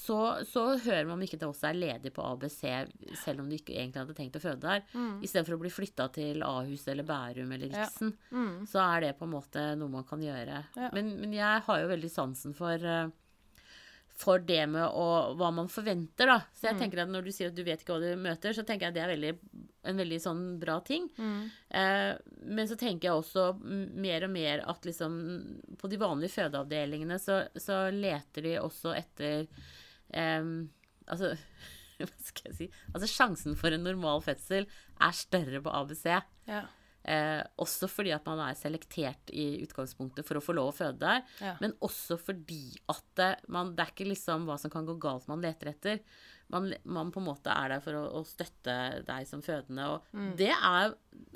[0.00, 2.62] så, så hører man om ikke det også er ledig på ABC,
[3.22, 4.82] selv om du ikke egentlig hadde tenkt å føde der.
[5.22, 7.84] Istedenfor å bli flytta til Ahus eller Bærum eller Ja.
[7.84, 8.14] Riksen,
[8.66, 10.64] så er det på en måte noe man kan gjøre.
[10.80, 10.90] Ja.
[10.96, 13.06] Men, men jeg har jo veldig sansen for eh,
[14.16, 16.38] for det med å, hva man forventer, da.
[16.56, 18.64] Så jeg tenker at når du sier at du vet ikke hva du møter, så
[18.64, 19.32] tenker jeg at det er veldig,
[19.90, 21.10] en veldig sånn bra ting.
[21.68, 22.12] Eh,
[22.48, 25.18] men så tenker jeg også mer og mer at liksom
[25.76, 29.44] på de vanlige fødeavdelingene så, så leter de også etter
[30.12, 30.48] eh,
[31.06, 31.36] Altså,
[32.00, 36.08] hva skal jeg si Altså sjansen for en normal fødsel er større på ABC.
[36.48, 36.64] Ja.
[37.06, 40.98] Eh, også fordi at man er selektert i utgangspunktet for å få lov å føde
[41.04, 41.20] der.
[41.38, 41.52] Ja.
[41.62, 45.28] Men også fordi at det, man, det er ikke liksom hva som kan gå galt
[45.30, 46.00] man leter etter.
[46.50, 48.74] Man, man på en måte er der for å, å støtte
[49.06, 49.86] deg som fødende.
[49.94, 50.32] Og Mm.
[50.38, 50.92] det er,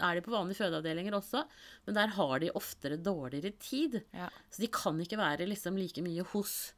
[0.07, 1.45] er de på vanlige fødeavdelinger også,
[1.87, 4.01] men der har de oftere dårligere tid.
[4.15, 4.29] Ja.
[4.51, 6.73] Så de kan ikke være liksom like mye hos.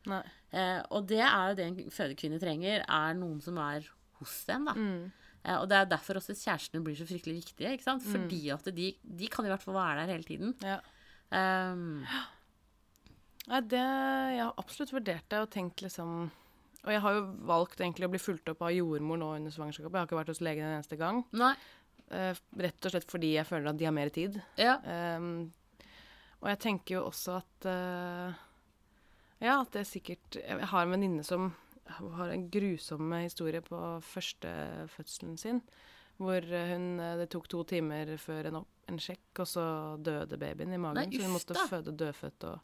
[0.52, 3.88] Eh, og det er jo det en fødekvinne trenger, er noen som er
[4.20, 4.76] hos dem, da.
[4.76, 5.12] Mm.
[5.42, 7.72] Eh, og det er derfor også kjærestene blir så fryktelig viktige.
[7.74, 8.04] ikke sant?
[8.06, 10.54] Fordi at de, de kan i hvert fall være der hele tiden.
[10.62, 10.78] Ja.
[11.32, 12.04] Um,
[13.48, 16.26] Nei, det Jeg har absolutt vurdert det og tenkt liksom
[16.84, 19.94] Og jeg har jo valgt egentlig å bli fulgt opp av jordmor nå under svangerskapet.
[19.94, 21.24] Jeg har ikke vært hos legen en eneste gang.
[21.32, 21.54] nei.
[22.12, 24.34] Uh, rett og slett fordi jeg føler at de har mer tid.
[24.60, 24.74] Ja.
[25.16, 25.48] Um,
[26.42, 28.40] og jeg tenker jo også at uh,
[29.40, 31.54] Ja, at det er sikkert Jeg har en venninne som
[31.86, 35.62] har en grusom historie på førstefødselen sin.
[36.22, 39.64] Hvor hun, eh, det tok to timer før en, opp, en sjekk, og så
[39.98, 41.00] døde babyen i magen.
[41.00, 42.58] Nei, så hun måtte føde dødfødt og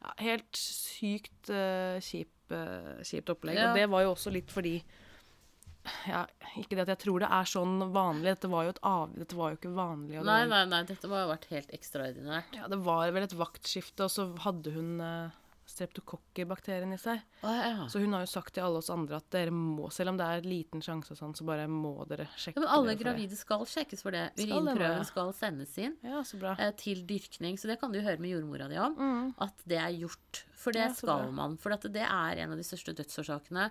[0.00, 3.58] ja, helt sykt uh, kjip, uh, kjipt opplegg.
[3.58, 3.70] Ja.
[3.70, 4.78] Og det var jo også litt fordi
[6.06, 6.26] ja,
[6.60, 9.52] Ikke det at jeg tror det er sånn vanlig, dette var jo, av, dette var
[9.52, 10.20] jo ikke vanlig.
[10.28, 12.58] Nei, nei, nei, dette må ha vært helt ekstraordinært.
[12.58, 15.39] Ja, det var vel et vaktskifte, og så hadde hun uh,
[15.80, 17.22] streptokokker-bakterien i seg.
[17.42, 17.86] Å, ja.
[17.90, 20.26] Så hun har jo sagt til alle oss andre at dere må, selv om det
[20.28, 23.64] er liten sjanse og sånn, så bare må dere sjekke Ja, men alle gravide skal
[23.68, 24.26] sjekkes for det.
[24.40, 26.54] Urinprøven skal sendes inn Ja, så bra.
[26.60, 28.94] eh, til dyrkning, så det kan du høre med jordmora di om.
[29.00, 29.34] Mm.
[29.40, 30.44] At det er gjort.
[30.60, 31.32] For det skal bra.
[31.32, 31.54] man.
[31.56, 33.70] For det er en av de største dødsårsakene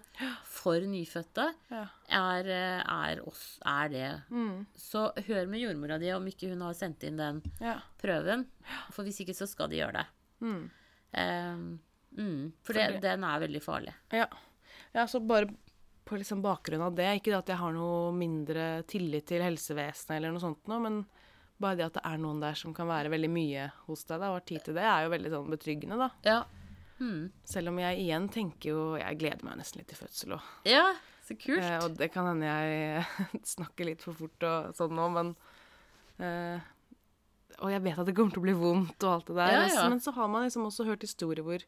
[0.49, 1.45] for nyfødte.
[1.69, 1.83] Ja.
[2.09, 4.07] Er, eh, er, oss, er det.
[4.33, 4.63] Mm.
[4.73, 7.43] Så hør med jordmora di om ikke hun har sendt inn den
[8.01, 8.47] prøven.
[8.95, 10.07] For hvis ikke, så skal de gjøre det.
[10.41, 10.63] Mm.
[11.13, 11.61] Eh,
[12.17, 13.93] mm, for For det, det- den er veldig farlig.
[14.11, 14.25] Ja.
[14.93, 15.49] ja, så bare
[16.05, 20.31] på liksom bakgrunn av det, ikke at jeg har noe mindre tillit til helsevesenet eller
[20.33, 21.05] noe sånt noe, men
[21.59, 24.29] bare det at det er noen der som kan være veldig mye hos deg da,
[24.31, 26.09] og har tid til det, er jo veldig sånn betryggende, da.
[26.25, 26.39] Ja.
[26.99, 27.29] Mm.
[27.45, 30.41] Selv om jeg igjen tenker jo Jeg gleder meg nesten litt til fødsel òg.
[30.67, 30.93] ja,
[31.23, 31.61] så kult.
[31.63, 33.05] Eh, og det kan hende jeg
[33.55, 35.29] snakker litt for fort og sånn nå, men
[36.19, 36.59] eh,
[37.61, 39.63] Og jeg vet at det kommer til å bli vondt og alt det der, Ja,
[39.75, 39.85] ja.
[39.91, 41.63] men så har man liksom også hørt historier hvor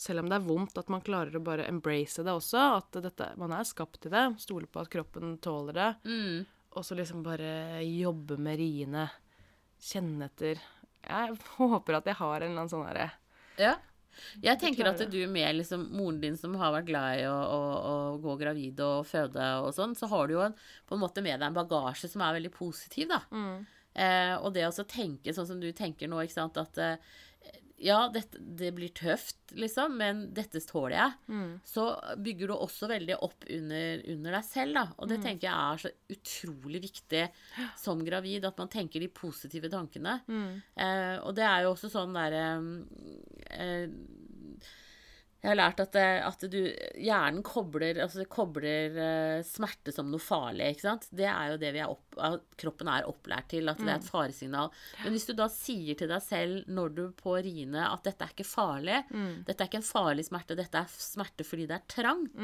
[0.00, 2.62] selv om det er vondt, at man klarer å bare embrace det også.
[2.78, 4.24] At dette, man er skapt til det.
[4.40, 5.90] Stole på at kroppen tåler det.
[6.08, 6.46] Mm.
[6.70, 9.04] Og så liksom bare jobbe med riene.
[9.80, 10.62] Kjenne etter.
[11.04, 13.10] Jeg håper at jeg har en eller annen sånn herre
[13.60, 13.76] Ja.
[14.42, 17.60] Jeg tenker at du med liksom moren din som har vært glad i å, å,
[17.90, 20.56] å gå gravid og føde og sånn, så har du jo en,
[20.88, 23.20] på en måte med deg en bagasje som er veldig positiv, da.
[23.94, 27.14] Eh, og det å tenke sånn som du tenker nå, ikke sant, at eh,
[27.80, 31.14] ja, dette, det blir tøft, liksom, men dette tåler jeg.
[31.64, 31.86] Så
[32.20, 34.82] bygger du også veldig opp under, under deg selv, da.
[34.98, 37.22] Og det tenker jeg er så utrolig viktig
[37.80, 40.18] som gravid, at man tenker de positive tankene.
[40.76, 42.44] Eh, og det er jo også sånn derre
[43.56, 43.88] eh,
[45.40, 46.58] Jeg har lært at, det, at du
[47.00, 51.06] Hjernen kobler, altså kobler eh, smerte som noe farlig, ikke sant.
[51.16, 52.18] Det er jo det vi er opp,
[52.60, 54.68] kroppen er opplært til, at det er et faresignal.
[55.04, 58.34] Men hvis du da sier til deg selv når du på riene at dette er
[58.36, 59.00] ikke farlig,
[59.48, 62.36] dette er ikke en farlig smerte, dette er smerte fordi det er trangt,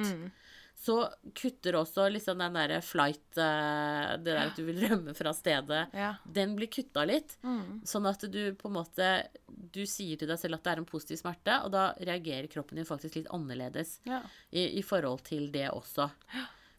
[0.77, 0.97] så
[1.35, 5.87] kutter også liksom den derre flight eh, Det der at du vil rømme fra stedet.
[5.97, 6.11] Ja.
[6.29, 7.39] Den blir kutta litt.
[7.89, 9.09] Sånn at du på en måte
[9.49, 12.77] Du sier til deg selv at det er en positiv smerte, og da reagerer kroppen
[12.77, 14.21] din faktisk litt annerledes Ja.
[14.53, 16.11] i, i forhold til det også.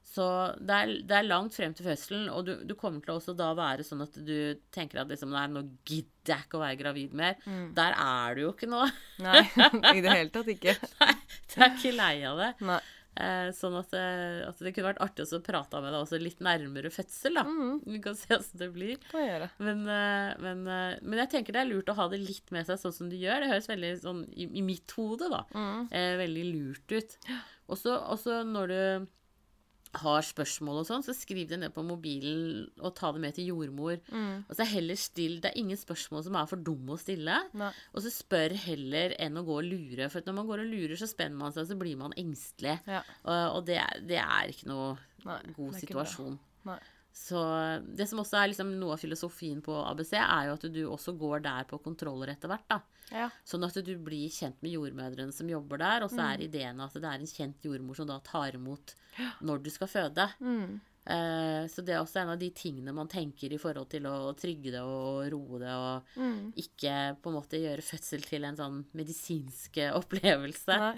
[0.08, 0.26] Så
[0.64, 3.34] det er, det er langt frem til fødselen, og du, du kommer til å også
[3.38, 6.78] da være sånn at du tenker at liksom, nei, nå gidder jeg ikke å være
[6.80, 7.36] gravid mer.
[7.76, 8.86] Der er du jo ikke nå.
[9.26, 9.42] Nei,
[9.98, 10.78] i det hele tatt ikke.
[11.02, 11.12] Nei,
[11.52, 12.54] du er ikke lei av det.
[12.70, 12.80] Nei.
[13.18, 16.20] Eh, sånn at, eh, at det kunne vært artig også å prate med deg også
[16.22, 17.44] litt nærmere fødsel, da.
[17.90, 18.96] Vi kan se åssen det blir.
[19.02, 19.50] Det.
[19.66, 20.64] Men, eh, men,
[21.02, 23.18] men jeg tenker det er lurt å ha det litt med seg sånn som du
[23.18, 23.42] gjør.
[23.42, 25.44] Det høres veldig sånn i, i mitt hode, da.
[25.90, 27.18] Eh, veldig lurt ut.
[27.68, 27.80] Og
[28.22, 29.08] så når du
[29.96, 33.48] har spørsmål og sånn, så skriv det ned på mobilen og ta det med til
[33.54, 34.00] jordmor.
[34.50, 35.40] Og så heller still.
[35.44, 37.38] Det er ingen spørsmål som er for dumme å stille.
[37.54, 37.72] Nei.
[37.94, 40.10] Og så spør heller enn å gå og lure.
[40.14, 42.80] For når man går og lurer, så spenner man seg, og så blir man engstelig.
[42.88, 43.02] Ja.
[43.24, 46.38] Og, og det, er- det er ikke noe Nei, god ikke situasjon.
[46.68, 46.80] Nei.
[47.18, 47.40] Så
[47.98, 51.16] det som også er liksom noe av filosofien på ABC, er jo at du også
[51.18, 52.68] går der på kontroller etter hvert.
[52.70, 52.78] da.
[53.10, 53.30] Ja.
[53.48, 56.94] Sånn at du blir kjent med jordmødrene som jobber der, og så er ideen at
[56.94, 58.94] det er en kjent jordmor som da tar imot
[59.42, 60.28] når du skal føde.
[61.08, 64.34] Eh, så det er også en av de tingene man tenker i forhold til å
[64.38, 66.18] trygge det og roe det, og
[66.60, 70.78] ikke på en måte gjøre fødsel til en sånn medisinsk opplevelse.
[70.84, 70.98] Nei.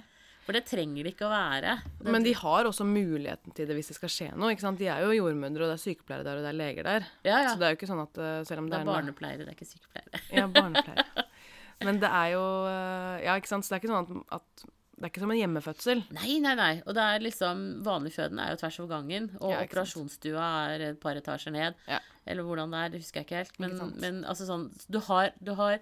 [0.50, 1.76] For det trenger det ikke å være.
[2.00, 4.50] Det, Men de har også muligheten til det hvis det skal skje noe.
[4.56, 4.80] ikke sant?
[4.82, 7.06] De er jo jordmødre, og det er sykepleiere der, og det er leger der.
[7.28, 7.52] ja, ja.
[7.54, 9.46] Så det er jo ikke sånn at eh, selv om Det det er er barnepleiere,
[9.46, 10.24] det er ikke sykepleiere.
[10.40, 11.26] Ja, barnepleiere.
[11.86, 12.44] Men det er jo
[12.74, 13.64] eh, Ja, ikke sant.
[13.68, 14.66] Så det er ikke sånn at, at
[15.00, 16.02] Det er ikke som en hjemmefødsel.
[16.18, 16.74] Nei, nei, nei.
[16.90, 21.00] Og det er liksom Vanligføden er jo tvers over gangen, og Ja, operasjonsstua er et
[21.06, 21.78] par etasjer ned.
[21.88, 22.02] Ja.
[22.26, 23.60] Eller hvordan det er, det husker jeg ikke helt.
[23.62, 25.78] Men, Ikke men altså sånn Du har, du har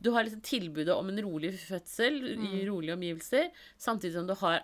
[0.00, 2.46] du har liksom tilbudet om en rolig fødsel Mm.
[2.54, 4.60] i rolige omgivelser, samtidig som du har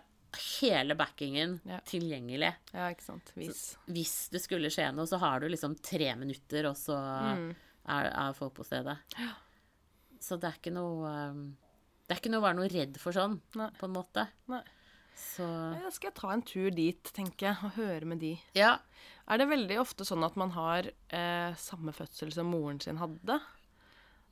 [0.60, 1.78] hele backingen Ja.
[1.86, 2.54] tilgjengelig.
[2.72, 3.32] Ja, ikke sant.
[3.36, 3.76] Hvis.
[3.86, 6.96] Hvis det skulle skje noe, så har du liksom tre minutter, og så
[7.36, 7.54] Mm.
[7.86, 8.98] er, er folk på stedet.
[9.18, 9.32] Ja.
[10.20, 11.56] Så det er ikke noe um,
[12.08, 13.70] Det er ikke noe å være noe redd for sånn, Nei.
[13.78, 14.28] på en måte.
[14.46, 14.60] Nei.
[15.16, 15.40] Så
[15.80, 18.38] Ja, skal jeg ta en tur dit, tenker jeg, og høre med de.
[18.54, 18.78] Ja.
[19.26, 23.40] Er det veldig ofte sånn at man har eh, samme fødsel som moren sin hadde?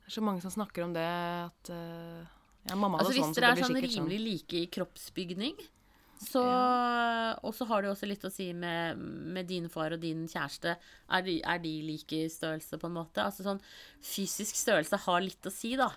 [0.03, 2.23] Det er så mange som snakker om det at eh,
[2.69, 4.09] Ja, mamma hadde Altså Hvis sånn, så dere det er sånn sånn.
[4.09, 5.55] rimelig like i kroppsbygning,
[6.23, 6.43] så
[7.43, 10.75] Og så har det også litt å si med, med din far og din kjæreste.
[11.11, 13.23] Er de, er de like i størrelse, på en måte?
[13.25, 13.59] Altså sånn
[14.03, 15.89] Fysisk størrelse har litt å si, da.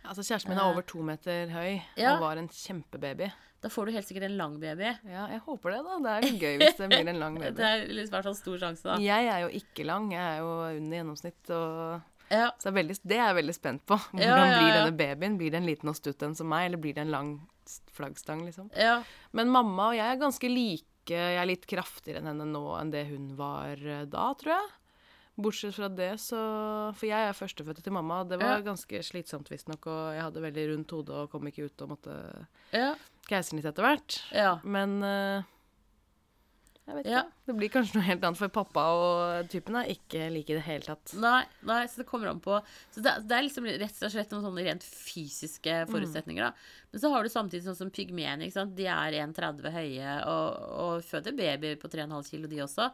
[0.00, 2.14] Altså, kjæresten min er over to meter høy Ja.
[2.14, 3.30] og var en kjempebaby.
[3.60, 4.88] Da får du helt sikkert en lang baby.
[5.04, 5.96] Ja, jeg håper det, da.
[6.00, 7.50] Det er litt gøy hvis det blir en lang baby.
[7.58, 8.94] Det er liksom en sånn stor sjanse, da.
[9.04, 11.52] Jeg er jo ikke lang, jeg er jo under gjennomsnitt.
[11.52, 12.50] Og Ja.
[12.58, 13.96] så det er veldig, det er jeg veldig spent på.
[14.12, 15.38] Hvordan Ja, ja, blir denne babyen?
[15.38, 17.30] Blir det en liten og stutt en som meg, eller blir det en lang
[17.90, 18.70] flaggstang, liksom?
[18.76, 19.02] ja.
[19.32, 20.86] Men mamma og jeg er ganske like.
[21.10, 24.68] Jeg er litt kraftigere enn henne nå enn det hun var eh, da, tror jeg.
[25.40, 26.36] Bortsett fra det, så
[26.94, 28.18] For jeg er førstefødte til mamma.
[28.28, 31.82] Det var ganske slitsomt, visstnok, og jeg hadde veldig rundt hode og kom ikke ut
[31.86, 32.16] og måtte
[32.74, 32.94] Ja.
[33.26, 34.20] keisersnitt etter hvert.
[34.34, 34.58] ja.
[34.62, 35.46] Men ikke.
[37.04, 37.22] Ja.
[37.46, 40.64] Det blir kanskje noe helt annet, for pappa og typen er ikke like i det
[40.66, 41.12] hele tatt.
[41.22, 42.56] Nei, nei, så det kommer an på
[42.90, 46.80] Så det, det er liksom rett og slett noen sånne rent fysiske forutsetninger, da.
[46.90, 48.74] Men så har du samtidig sånn som pygmeene, ikke sant.
[48.78, 52.90] De er 1,30 høye og, og føder baby på 3,5 kilo, de også.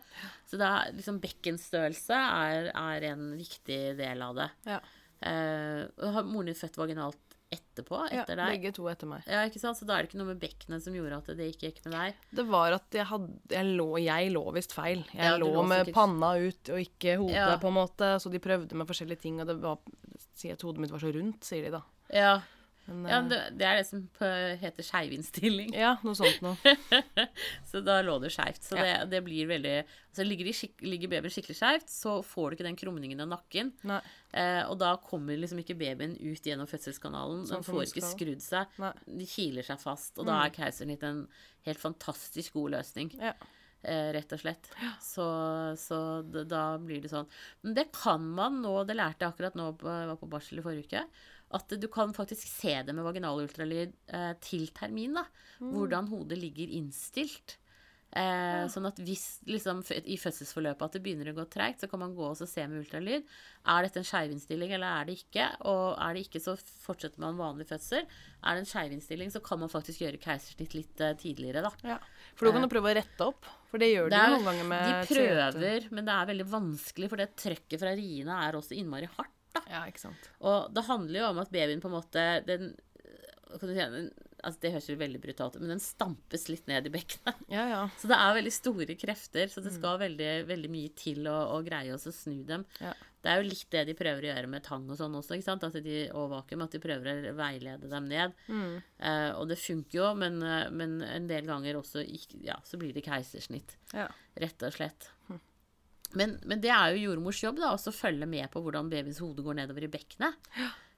[0.51, 4.51] Så det er liksom bekkenstørrelse er, er en viktig del av det.
[4.69, 4.83] Ja.
[5.25, 7.99] Eh, har moren din født vaginalt etterpå?
[8.11, 8.57] Ja, Etter deg?
[8.61, 9.23] begge to etter meg.
[9.31, 9.79] Ja, ikke sant?
[9.79, 11.95] Så da er det ikke noe med bekkenet som gjorde at det ikke gikk med
[11.95, 12.15] deg?
[12.41, 15.05] Det var at jeg hadde Jeg lå, jeg lå visst feil.
[15.15, 17.57] Jeg Ja, lå lå med sikkert- panna ut og ikke hodet, Ja.
[17.59, 18.11] på en måte.
[18.21, 19.79] Så de prøvde med forskjellige ting, og det var
[20.37, 21.83] Sier at hodet mitt var så rundt, sier de da.
[22.13, 22.41] Ja,
[22.87, 24.03] Men, ja eh, det, det er det som
[24.63, 25.73] heter skeivinnstilling.
[25.75, 26.57] ja, noe sånt noe.
[27.71, 28.63] Så da lå det skeivt.
[28.63, 28.85] Så Ja.
[29.05, 32.65] det, det blir veldig Altså ligger, skik ligger babyen skikkelig skeivt, så får du ikke
[32.71, 33.73] den krumningen av nakken.
[34.33, 37.43] Eh, og da kommer liksom ikke babyen ut gjennom fødselskanalen.
[37.45, 38.79] Sånn den får ikke skrudd seg.
[38.81, 38.93] Nei.
[39.19, 40.15] De kiler seg fast.
[40.17, 41.27] Og da er keisersnitt en
[41.69, 43.13] helt fantastisk god løsning.
[43.21, 43.35] Ja.
[43.87, 44.67] Eh, rett og slett.
[45.01, 45.25] Så,
[45.79, 45.99] så
[46.51, 47.29] da blir det sånn.
[47.63, 50.59] Men det kan man nå, det lærte jeg akkurat nå, på- jeg var på barsel
[50.59, 51.03] i forrige uke,
[51.55, 55.15] at du kan faktisk se det med vaginal ultralyd eh, til termin.
[55.21, 55.23] da,
[55.61, 57.57] Hvordan hodet ligger innstilt.
[58.17, 62.01] Eh, Sånn at hvis liksom, i fødselsforløpet at det begynner å gå treigt, så kan
[62.01, 63.27] man gå og se med ultralyd.
[63.69, 65.49] Er dette en skeivinnstilling, eller er det ikke?
[65.69, 68.07] Og er det ikke, så fortsetter man vanlig fødsel.
[68.43, 71.73] Er det en skeivinnstilling, så kan man faktisk gjøre keisersnitt litt uh, tidligere, da.
[71.93, 71.99] Ja.
[72.39, 74.37] For da kan du prøve å rette opp, for det gjør de Det er- jo
[74.39, 78.41] noen ganger med De prøver, men det er veldig vanskelig, for det trøkket fra riene
[78.49, 79.35] er også innmari hardt.
[79.57, 79.63] da.
[79.73, 80.31] Ja, ikke sant.
[80.41, 82.75] Og det handler jo om at babyen på en måte den,
[83.59, 84.11] kan du si, den
[84.47, 87.43] altså Det høres jo veldig brutalt ut, men den stampes litt ned i bekkenet.
[87.53, 87.83] Ja, ja.
[87.99, 89.77] Så det er veldig store krefter, så det Mm.
[89.81, 92.65] skal veldig, veldig mye til å, å greie å snu dem.
[92.81, 92.95] Ja.
[93.27, 95.49] Det er jo litt det de prøver å gjøre med tang og sånn også, ikke
[95.49, 95.65] sant?
[95.67, 98.37] Altså de, og vakuum, at de prøver å veilede dem ned.
[98.47, 98.77] Mm.
[99.03, 102.07] Eh, og det funker jo, men, eh, men en del ganger også
[102.47, 104.07] ja, så blir det keisersnitt ja.
[104.39, 105.11] rett og slett.
[106.17, 109.19] Men, men det er jo jordmors jobb da, også å følge med på hvordan babyens
[109.21, 110.39] hode går nedover i bekkenet.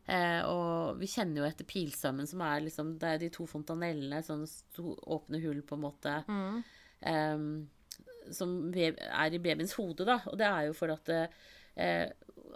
[0.09, 4.23] Eh, og vi kjenner jo etter pilsømmen, som er liksom Det er de to fontanellene,
[4.25, 6.63] sånne sto, åpne hull, på en måte, Mm.
[7.03, 10.19] eh, som er i babyens hode, da.
[10.27, 11.09] Og det er jo for at
[11.77, 12.09] eh,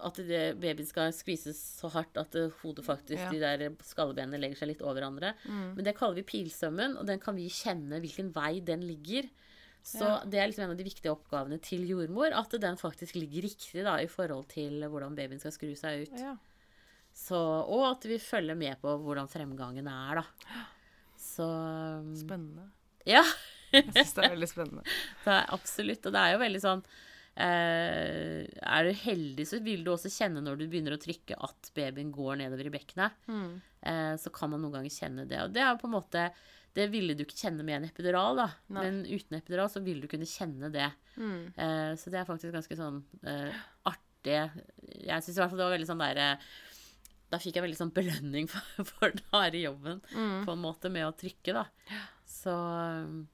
[0.03, 3.31] at det, babyen skal skvises så hardt at eh, hodet faktisk, Ja.
[3.31, 5.35] de der skallebenene legger seg litt over hverandre.
[5.47, 5.75] Mm.
[5.77, 9.29] Men det kaller vi pilsømmen, og den kan vi kjenne hvilken vei den ligger.
[9.85, 10.25] Så Ja.
[10.25, 13.85] det er liksom en av de viktige oppgavene til jordmor, at den faktisk ligger riktig
[13.85, 16.19] da, i forhold til hvordan babyen skal skru seg ut.
[16.19, 16.37] ja.
[17.15, 20.63] Så, og at vi følger med på hvordan fremgangen er, da.
[21.23, 21.47] Så
[22.19, 22.71] Spennende.
[23.09, 23.23] Ja,
[23.73, 24.85] Jeg syns det er veldig spennende.
[25.25, 26.07] det er absolutt.
[26.07, 26.83] Og det er jo veldig sånn
[27.41, 31.71] eh, Er du heldig, så vil du også kjenne når du begynner å trykke at
[31.77, 33.17] babyen går nedover i bekkenet.
[33.33, 33.55] Mm.
[33.81, 35.41] Eh, så kan man noen ganger kjenne det.
[35.45, 36.27] Og det er på en måte
[36.73, 38.49] Det ville du ikke kjenne med en epidural, da.
[38.73, 38.85] Nei.
[38.87, 40.89] Men uten epidural så vil du kunne kjenne det.
[41.17, 41.53] Mm.
[41.53, 44.39] Eh, så det er faktisk ganske sånn eh, artig.
[45.03, 46.53] Jeg syns i hvert fall det var veldig sånn der eh,
[47.33, 50.43] Da fikk jeg veldig sånn belønning for, for den harde jobben, Mm.
[50.45, 51.67] på en måte, med å trykke, da.
[52.29, 52.53] Så,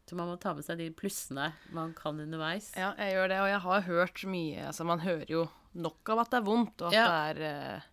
[0.09, 2.71] så man må ta med seg de plussene man kan underveis.
[2.79, 5.45] Ja, jeg gjør det, og jeg har hørt mye Altså, man hører jo
[5.79, 7.07] nok av at det er vondt, og at Ja.
[7.37, 7.89] det er uh,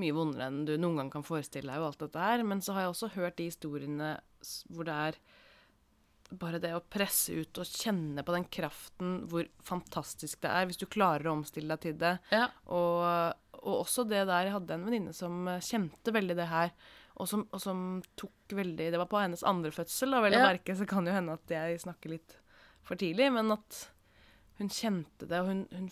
[0.00, 2.44] mye vondere enn du noen gang kan forestille deg, og alt dette her.
[2.46, 4.12] Men så har jeg også hørt de historiene
[4.70, 5.18] hvor det er
[6.30, 10.78] bare det å presse ut og kjenne på den kraften, hvor fantastisk det er hvis
[10.78, 12.12] du klarer å omstille deg til det.
[12.30, 12.46] Ja.
[12.70, 16.70] Og, og også det der Jeg hadde en venninne som eh, kjente veldig det her,
[17.20, 17.80] og som, og som
[18.16, 20.46] tok veldig Det var på hennes andre fødsel, da, vel å Ja.
[20.52, 22.36] merke, så kan jo hende at jeg snakker litt
[22.82, 23.80] for tidlig, men at
[24.58, 25.90] hun kjente det, og hun, hun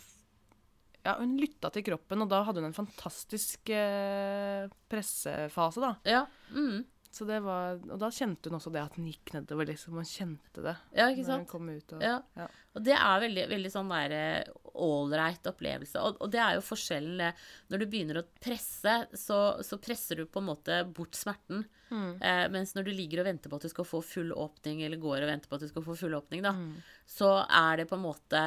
[1.05, 5.93] ja, hun lytta til kroppen, og da hadde hun en fantastisk eh, pressefase, da.
[6.09, 6.25] Ja.
[6.53, 6.83] Mm.
[7.11, 9.95] Så det var, og da kjente hun også det at den gikk nedover, liksom.
[9.97, 11.49] Man kjente det ja, ikke sant?
[11.49, 11.93] kom ut.
[11.97, 12.19] Og, Ja.
[12.37, 12.49] Ja.
[12.77, 15.99] Og det er veldig, veldig sånn der ålreit opplevelse.
[16.05, 17.33] Og, og det er jo forskjellen.
[17.73, 21.65] Når du begynner å presse, så, så presser du på en måte bort smerten.
[21.89, 22.21] Mm.
[22.21, 25.01] Eh, mens når du ligger og venter på at du skal få full åpning, eller
[25.01, 26.77] går og venter på at du skal få full åpning, da, Mm.
[27.09, 28.45] så er det på en måte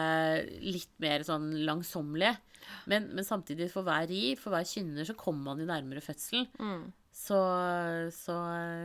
[0.62, 2.36] litt mer sånn langsommelig.
[2.88, 6.48] Men, men samtidig, for hver ri, for hver kynner, så kommer man jo nærmere fødselen.
[6.62, 6.92] Mm.
[7.22, 7.38] Så,
[8.16, 8.36] så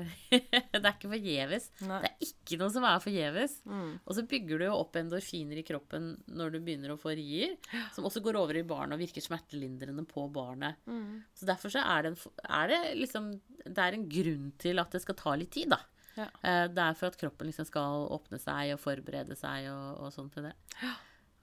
[0.30, 1.70] det er ikke forgjeves.
[1.80, 3.55] Det er ikke noe som er forgjeves.
[3.64, 3.95] Mm.
[4.05, 7.55] Og så bygger du jo opp endorfiner i kroppen når du begynner å få rier,
[7.97, 10.76] som også går over i barnet og virker smertelindrende på barnet.
[10.84, 11.22] Mm.
[11.39, 13.32] Så derfor så er det, en, er det liksom
[13.64, 15.80] Det er en grunn til at det skal ta litt tid, da.
[16.16, 16.28] Ja.
[16.45, 20.12] Eh, Det er for at kroppen liksom skal åpne seg og forberede seg og, og
[20.12, 20.55] sånn til det.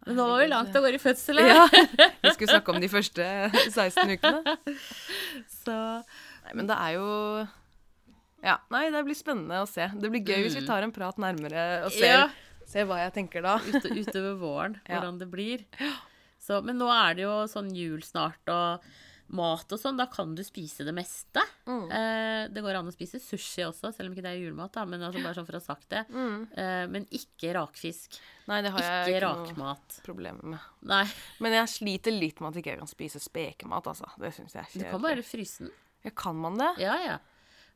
[0.03, 1.39] Men nå var vi langt av gårde i fødsel.
[1.39, 1.63] Ja.
[2.25, 3.27] Vi skulle snakke om de første
[3.71, 4.55] 16 ukene.
[5.63, 5.75] Så
[6.43, 7.09] Nei, men det er jo
[8.43, 9.87] Ja, nei, det blir spennende å se.
[9.95, 12.25] Det blir gøy hvis vi tar en prat nærmere og ser, Ja.
[12.67, 13.55] ser hva jeg tenker da.
[13.69, 15.63] ut, utover våren, hvordan det blir.
[16.43, 18.83] Så, men nå er det jo sånn jul snart, og
[19.33, 21.41] mat og sånn, da kan du spise det meste.
[21.65, 21.85] Mm.
[21.87, 24.83] Eh, det går an å spise sushi også, selv om ikke det er julemat, da,
[24.85, 26.03] men altså bare sånn for å ha sagt det.
[26.11, 26.35] Mm.
[26.51, 28.19] Eh, men ikke rakfisk.
[28.51, 29.55] Nei, det har jeg Ikke rakmat.
[29.95, 30.67] noe problem med.
[30.91, 31.05] Nei,
[31.39, 34.11] Men jeg sliter litt med at ikke jeg kan spise spekemat, altså.
[34.19, 35.71] Det syns jeg er du kan bare fryse den.
[36.03, 36.73] Ja, kan man det?
[36.83, 37.19] Ja, ja.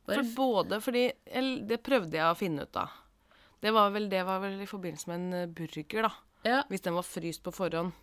[0.08, 2.92] For både fordi eller, Det prøvde jeg å finne ut av.
[3.60, 6.12] Det var vel, det var vel i forbindelse med en eh, burger, da.
[6.46, 6.60] Ja.
[6.70, 7.96] Hvis den var fryst på forhånd.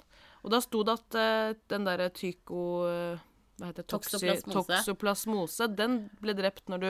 [0.44, 2.60] Og da sto det at uh, den derre tyko...
[2.86, 3.24] Uh,
[3.56, 3.90] hva heter det?
[3.94, 4.66] Toxoplasmose.
[4.68, 5.70] Toxoplasmose.
[5.80, 6.90] Den ble drept når du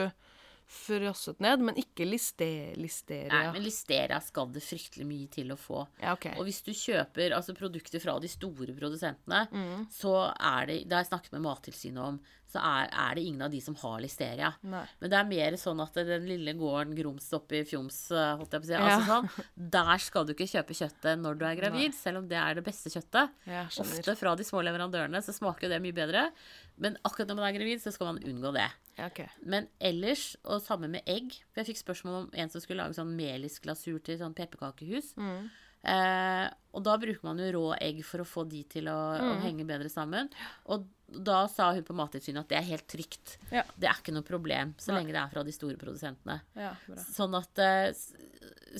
[0.66, 5.84] frosset ned, men ikke listeria Nei, men listeria skal det fryktelig mye til å få.
[6.02, 6.34] Ja, okay.
[6.40, 9.86] Og hvis du kjøper altså, produkter fra de store produsentene, Mm.
[9.92, 12.18] så er det Det har jeg snakket med Mattilsynet om.
[12.46, 14.52] Så er, er det ingen av de som har listeria.
[14.62, 14.84] Nei.
[15.00, 18.52] Men det er mer sånn at den lille gården Grums oppe i Fjoms, eh, holdt
[18.54, 18.86] jeg på å si, Ja.
[18.86, 22.38] altså sånn, der skal du ikke kjøpe kjøttet når du er gravid, selv om det
[22.38, 23.30] er det beste kjøttet.
[23.46, 26.30] Ofte fra de små leverandørene så smaker jo det mye bedre.
[26.78, 28.70] Men akkurat når man er gravid, så skal man unngå det.
[28.96, 29.28] Ja, okay.
[29.44, 32.96] Men ellers, og samme med egg For jeg fikk spørsmål om en som skulle lage
[32.96, 35.12] sånn melisglasur til sånn pepperkakehus.
[35.20, 35.50] Mm.
[35.86, 39.34] Eh, og da bruker man jo rå egg for å få de til å, å
[39.44, 40.30] henge bedre sammen.
[40.72, 43.36] Og da sa hun på Mattilsynet at det er helt trygt.
[43.52, 43.62] Ja.
[43.76, 45.02] Det er ikke noe problem så Nei.
[45.02, 46.40] lenge det er fra de store produsentene.
[46.58, 46.72] Ja.
[47.06, 47.90] Sånn at eh,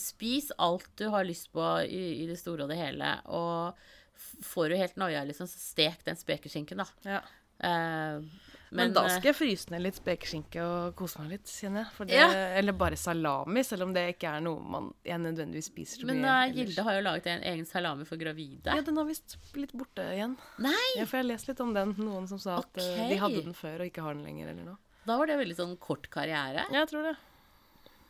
[0.00, 3.12] spis alt du har lyst på i, i det store og det hele.
[3.30, 6.88] Og får du helt noia, liksom, så stek den spekeskinken, da.
[7.06, 7.22] Ja.
[7.70, 8.24] Eh,
[8.70, 12.06] Men, da eh, skal jeg fryse ned litt spekeskinke og kose meg litt, kjenner jeg.
[12.08, 12.28] Det, Ja.
[12.58, 16.14] Eller bare salami, selv om det ikke er noe man, jeg nødvendigvis spiser så mye.
[16.16, 16.56] Men ellers.
[16.56, 18.66] Gilde har jo laget en egen salami for gravide.
[18.74, 20.34] Ja, den har visst blitt borte igjen.
[20.58, 20.74] Nei!
[20.96, 21.94] Ja, for jeg har lest litt om den.
[22.00, 24.64] Noen som sa at eh, de hadde den før og ikke har den lenger, eller
[24.72, 24.78] noe.
[25.06, 26.66] Da var det veldig sånn kort karriere.
[26.72, 27.16] Ja, jeg tror det.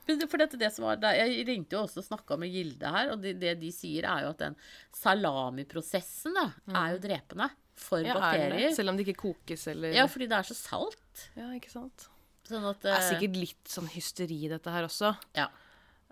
[0.08, 2.48] Men det- For dette, det som var, der, jeg ringte jo også og snakka med
[2.54, 4.56] Gilde her, og det, det de sier, er jo at den
[4.94, 7.50] salamiprosessen da, er jo drepende
[7.80, 8.02] for.
[8.04, 8.74] Ja, er bakterier.
[8.76, 11.26] Selv om det ikke kokes eller Ja, fordi det er så salt.
[11.36, 12.08] Ja, ikke sant.
[12.46, 15.14] Sånn at Det er eh, sikkert litt sånn hysteri, dette her også.
[15.36, 15.48] Ja.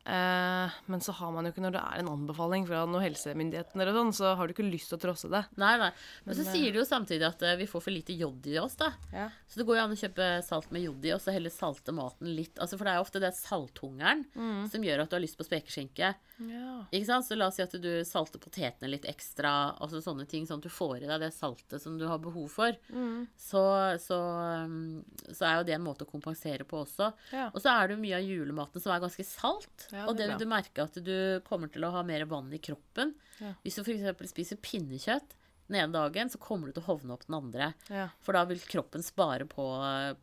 [0.04, 3.88] Eh, men så har man jo ikke, når det er en anbefaling fra noen helsemyndigheter
[3.88, 5.40] og sånn, så har du ikke lyst til å trosse det.
[5.56, 5.88] Nei, nei.
[6.26, 8.76] Men, så sier de jo samtidig at eh, vi får for lite jod i oss,
[8.80, 8.90] da.
[9.14, 9.30] Ja.
[9.48, 11.94] Så det går jo an å kjøpe salt med jod i, og så heller salte
[11.96, 12.58] maten litt.
[12.60, 14.68] Altså, for det er jo ofte det salthungeren Mm.
[14.70, 16.12] som gjør at du har lyst på spekeskinke.
[16.42, 16.74] Ja.
[16.92, 17.24] Ikke sant?
[17.28, 20.66] Så la oss si at du salter potetene litt ekstra, altså sånne ting, sånn at
[20.66, 22.74] du får i deg det saltet som du har behov for.
[22.90, 23.26] Mm.
[23.38, 23.62] Så,
[24.02, 24.18] så,
[24.66, 27.12] um, så er jo det en måte å kompensere på også.
[27.32, 27.48] Ja.
[27.54, 29.86] Og så er det jo mye av julematen som er ganske salt.
[29.94, 31.14] Ja, og det vil du merke at du
[31.46, 33.14] kommer til å ha mer vann i kroppen.
[33.38, 33.54] Ja.
[33.62, 34.30] Hvis du f.eks.
[34.34, 35.36] spiser pinnekjøtt
[35.68, 37.70] den ene dagen, så kommer du til å hovne opp den andre.
[37.88, 38.08] Ja.
[38.26, 39.64] For da vil kroppen spare på,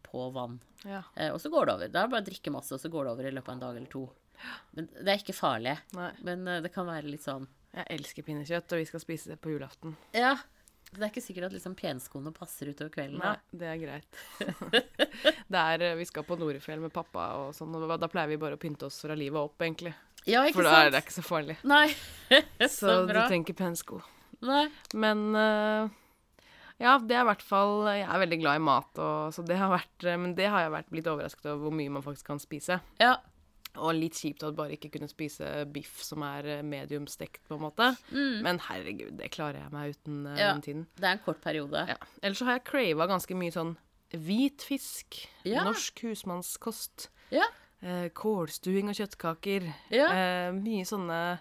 [0.05, 0.59] på vann.
[0.85, 1.01] ja.
[1.15, 1.89] Eh, og så går det over.
[1.93, 3.55] Da er det bare å drikke masse, og så går det over i løpet av
[3.57, 4.03] en dag eller to.
[4.77, 5.77] Men det er ikke farlig.
[5.97, 6.11] Nei.
[6.25, 9.39] Men eh, det kan være litt sånn Jeg elsker pinnekjøtt, og vi skal spise det
[9.41, 9.95] på julaften.
[10.17, 10.35] Ja.
[10.91, 13.21] Det er ikke sikkert at liksom penskoene passer utover kvelden.
[13.21, 13.59] Nei, da.
[13.61, 14.21] det er greit.
[15.53, 18.39] det er, eh, vi skal på Norefjell med pappa, og sånn, og da pleier vi
[18.41, 19.93] bare å pynte oss fra livet opp, egentlig.
[20.27, 21.55] Ja, ikke For da er det ikke så farlig.
[21.63, 21.87] Nei.
[22.67, 23.25] så, Så du bra.
[23.29, 24.01] trenger ikke pensko.
[24.43, 24.65] Nei.
[24.97, 25.89] Men uh,
[26.81, 29.57] ja, det er i hvert fall Jeg er veldig glad i mat, og, så det
[29.59, 32.31] har vært eh, Men det har jeg vært blitt overrasket over hvor mye man faktisk
[32.31, 32.79] kan spise.
[33.01, 33.15] Ja.
[33.77, 37.55] Og litt kjipt at bare ikke kunne spise biff som er mediumstekt, medium stekt, på
[37.55, 37.85] en måte.
[38.43, 40.37] Men herregud, det klarer jeg meg uten uh, Mm.
[40.37, 40.51] Ja.
[40.53, 40.87] den tiden.
[40.97, 41.85] Det er en kort periode.
[41.87, 41.95] Ja.
[42.21, 43.77] Ellers så har jeg crava ganske mye sånn
[44.11, 45.21] hvit fisk.
[45.47, 45.63] Ja.
[45.63, 47.09] Norsk husmannskost.
[47.31, 47.45] Ja.
[47.83, 49.73] uh, kålstuing og kjøttkaker.
[49.89, 50.09] Ja.
[50.11, 51.39] Eh, mye sånne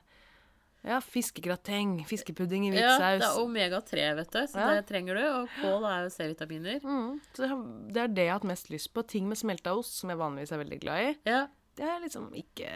[0.87, 3.21] ja, fiskegrateng, fiskepudding i hvit Ja, saus.
[3.21, 4.71] det er omega-3, vet du, så Ja.
[4.81, 5.25] det trenger du.
[5.43, 6.81] Og kål er jo C-vitaminer.
[6.81, 9.03] Mm, så det det er det jeg har hatt mest lyst på.
[9.07, 11.17] Ting med smelta ost, som jeg vanligvis er veldig glad i.
[11.27, 11.47] Ja.
[11.77, 12.71] Det har jeg liksom ikke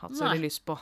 [0.00, 0.76] hatt så veldig lyst på.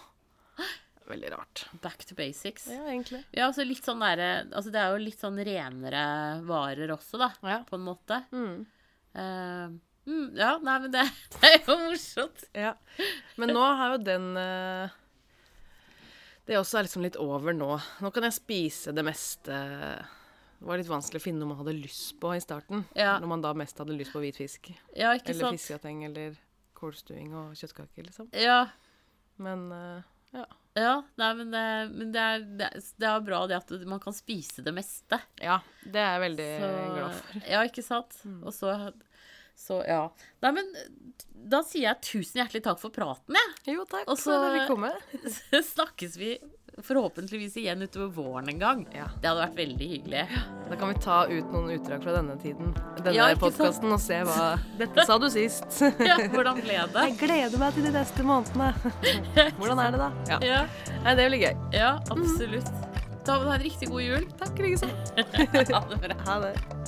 [1.09, 1.65] Veldig rart.
[1.83, 2.69] Back to basics.
[2.71, 3.23] Ja, egentlig.
[3.35, 4.21] Ja, altså litt sånn der,
[4.55, 6.03] Altså det er jo litt sånn renere
[6.47, 7.59] varer også, da, Ja.
[7.69, 8.21] på en måte.
[8.33, 8.67] Mm.
[9.13, 9.75] Uh,
[10.09, 11.03] mm, ja, nei, men det,
[11.37, 12.45] det er jo morsomt.
[12.55, 12.75] ja.
[13.37, 14.95] Men nå har jo den eh,
[16.47, 17.75] Det også er liksom litt over nå.
[18.01, 21.77] Nå kan jeg spise det meste Det var litt vanskelig å finne noe man hadde
[21.83, 22.87] lyst på i starten.
[22.95, 23.19] Ja.
[23.19, 24.71] Når man da mest hadde lyst på hvit fisk.
[24.95, 25.61] Ja, ikke Eller sant?
[25.61, 26.39] fiskegrateng eller
[26.83, 28.29] kålstuing og kjøttkaker, liksom.
[28.37, 28.65] Ja.
[29.43, 30.03] Men uh,
[30.37, 30.45] ja.
[30.73, 31.63] Ja, nei, men, det,
[31.93, 35.19] men det, er, det, er, det er bra det at man kan spise det meste.
[35.45, 35.59] ja.
[35.85, 37.35] Det er jeg veldig Så, glad for.
[37.37, 37.43] Mm.
[37.53, 38.17] Ja, ikke sant?
[38.41, 38.71] Og så,
[39.67, 39.99] så ja.
[40.47, 40.71] Nei, men
[41.53, 43.75] da sier jeg tusen hjertelig takk for praten, jeg.
[43.77, 44.93] Jo, takk Og for at så- jeg fikk komme.
[45.37, 46.33] Så snakkes vi
[46.83, 48.87] forhåpentligvis igjen utover våren en gang.
[48.97, 49.05] Ja.
[49.21, 50.23] Det hadde vært veldig hyggelig.
[50.71, 54.23] Da kan vi ta ut noen utdrag fra denne tiden, denne Ja, podkasten, og se
[54.25, 54.47] hva
[54.81, 55.69] Dette sa du sist.
[56.01, 57.05] Ja, hvordan ble det?
[57.11, 58.73] Jeg gleder meg til de neste månedene.
[59.61, 60.11] Hvordan er det, da?
[60.33, 60.41] Ja.
[60.47, 60.63] Ja,
[61.05, 61.55] Nei, det blir gøy.
[61.77, 62.73] ja absolutt.
[63.23, 64.25] Da må du ha en riktig god jul.
[64.41, 64.89] Takk, likeså.
[65.77, 66.17] Ha det bra.
[66.27, 66.82] Ha det.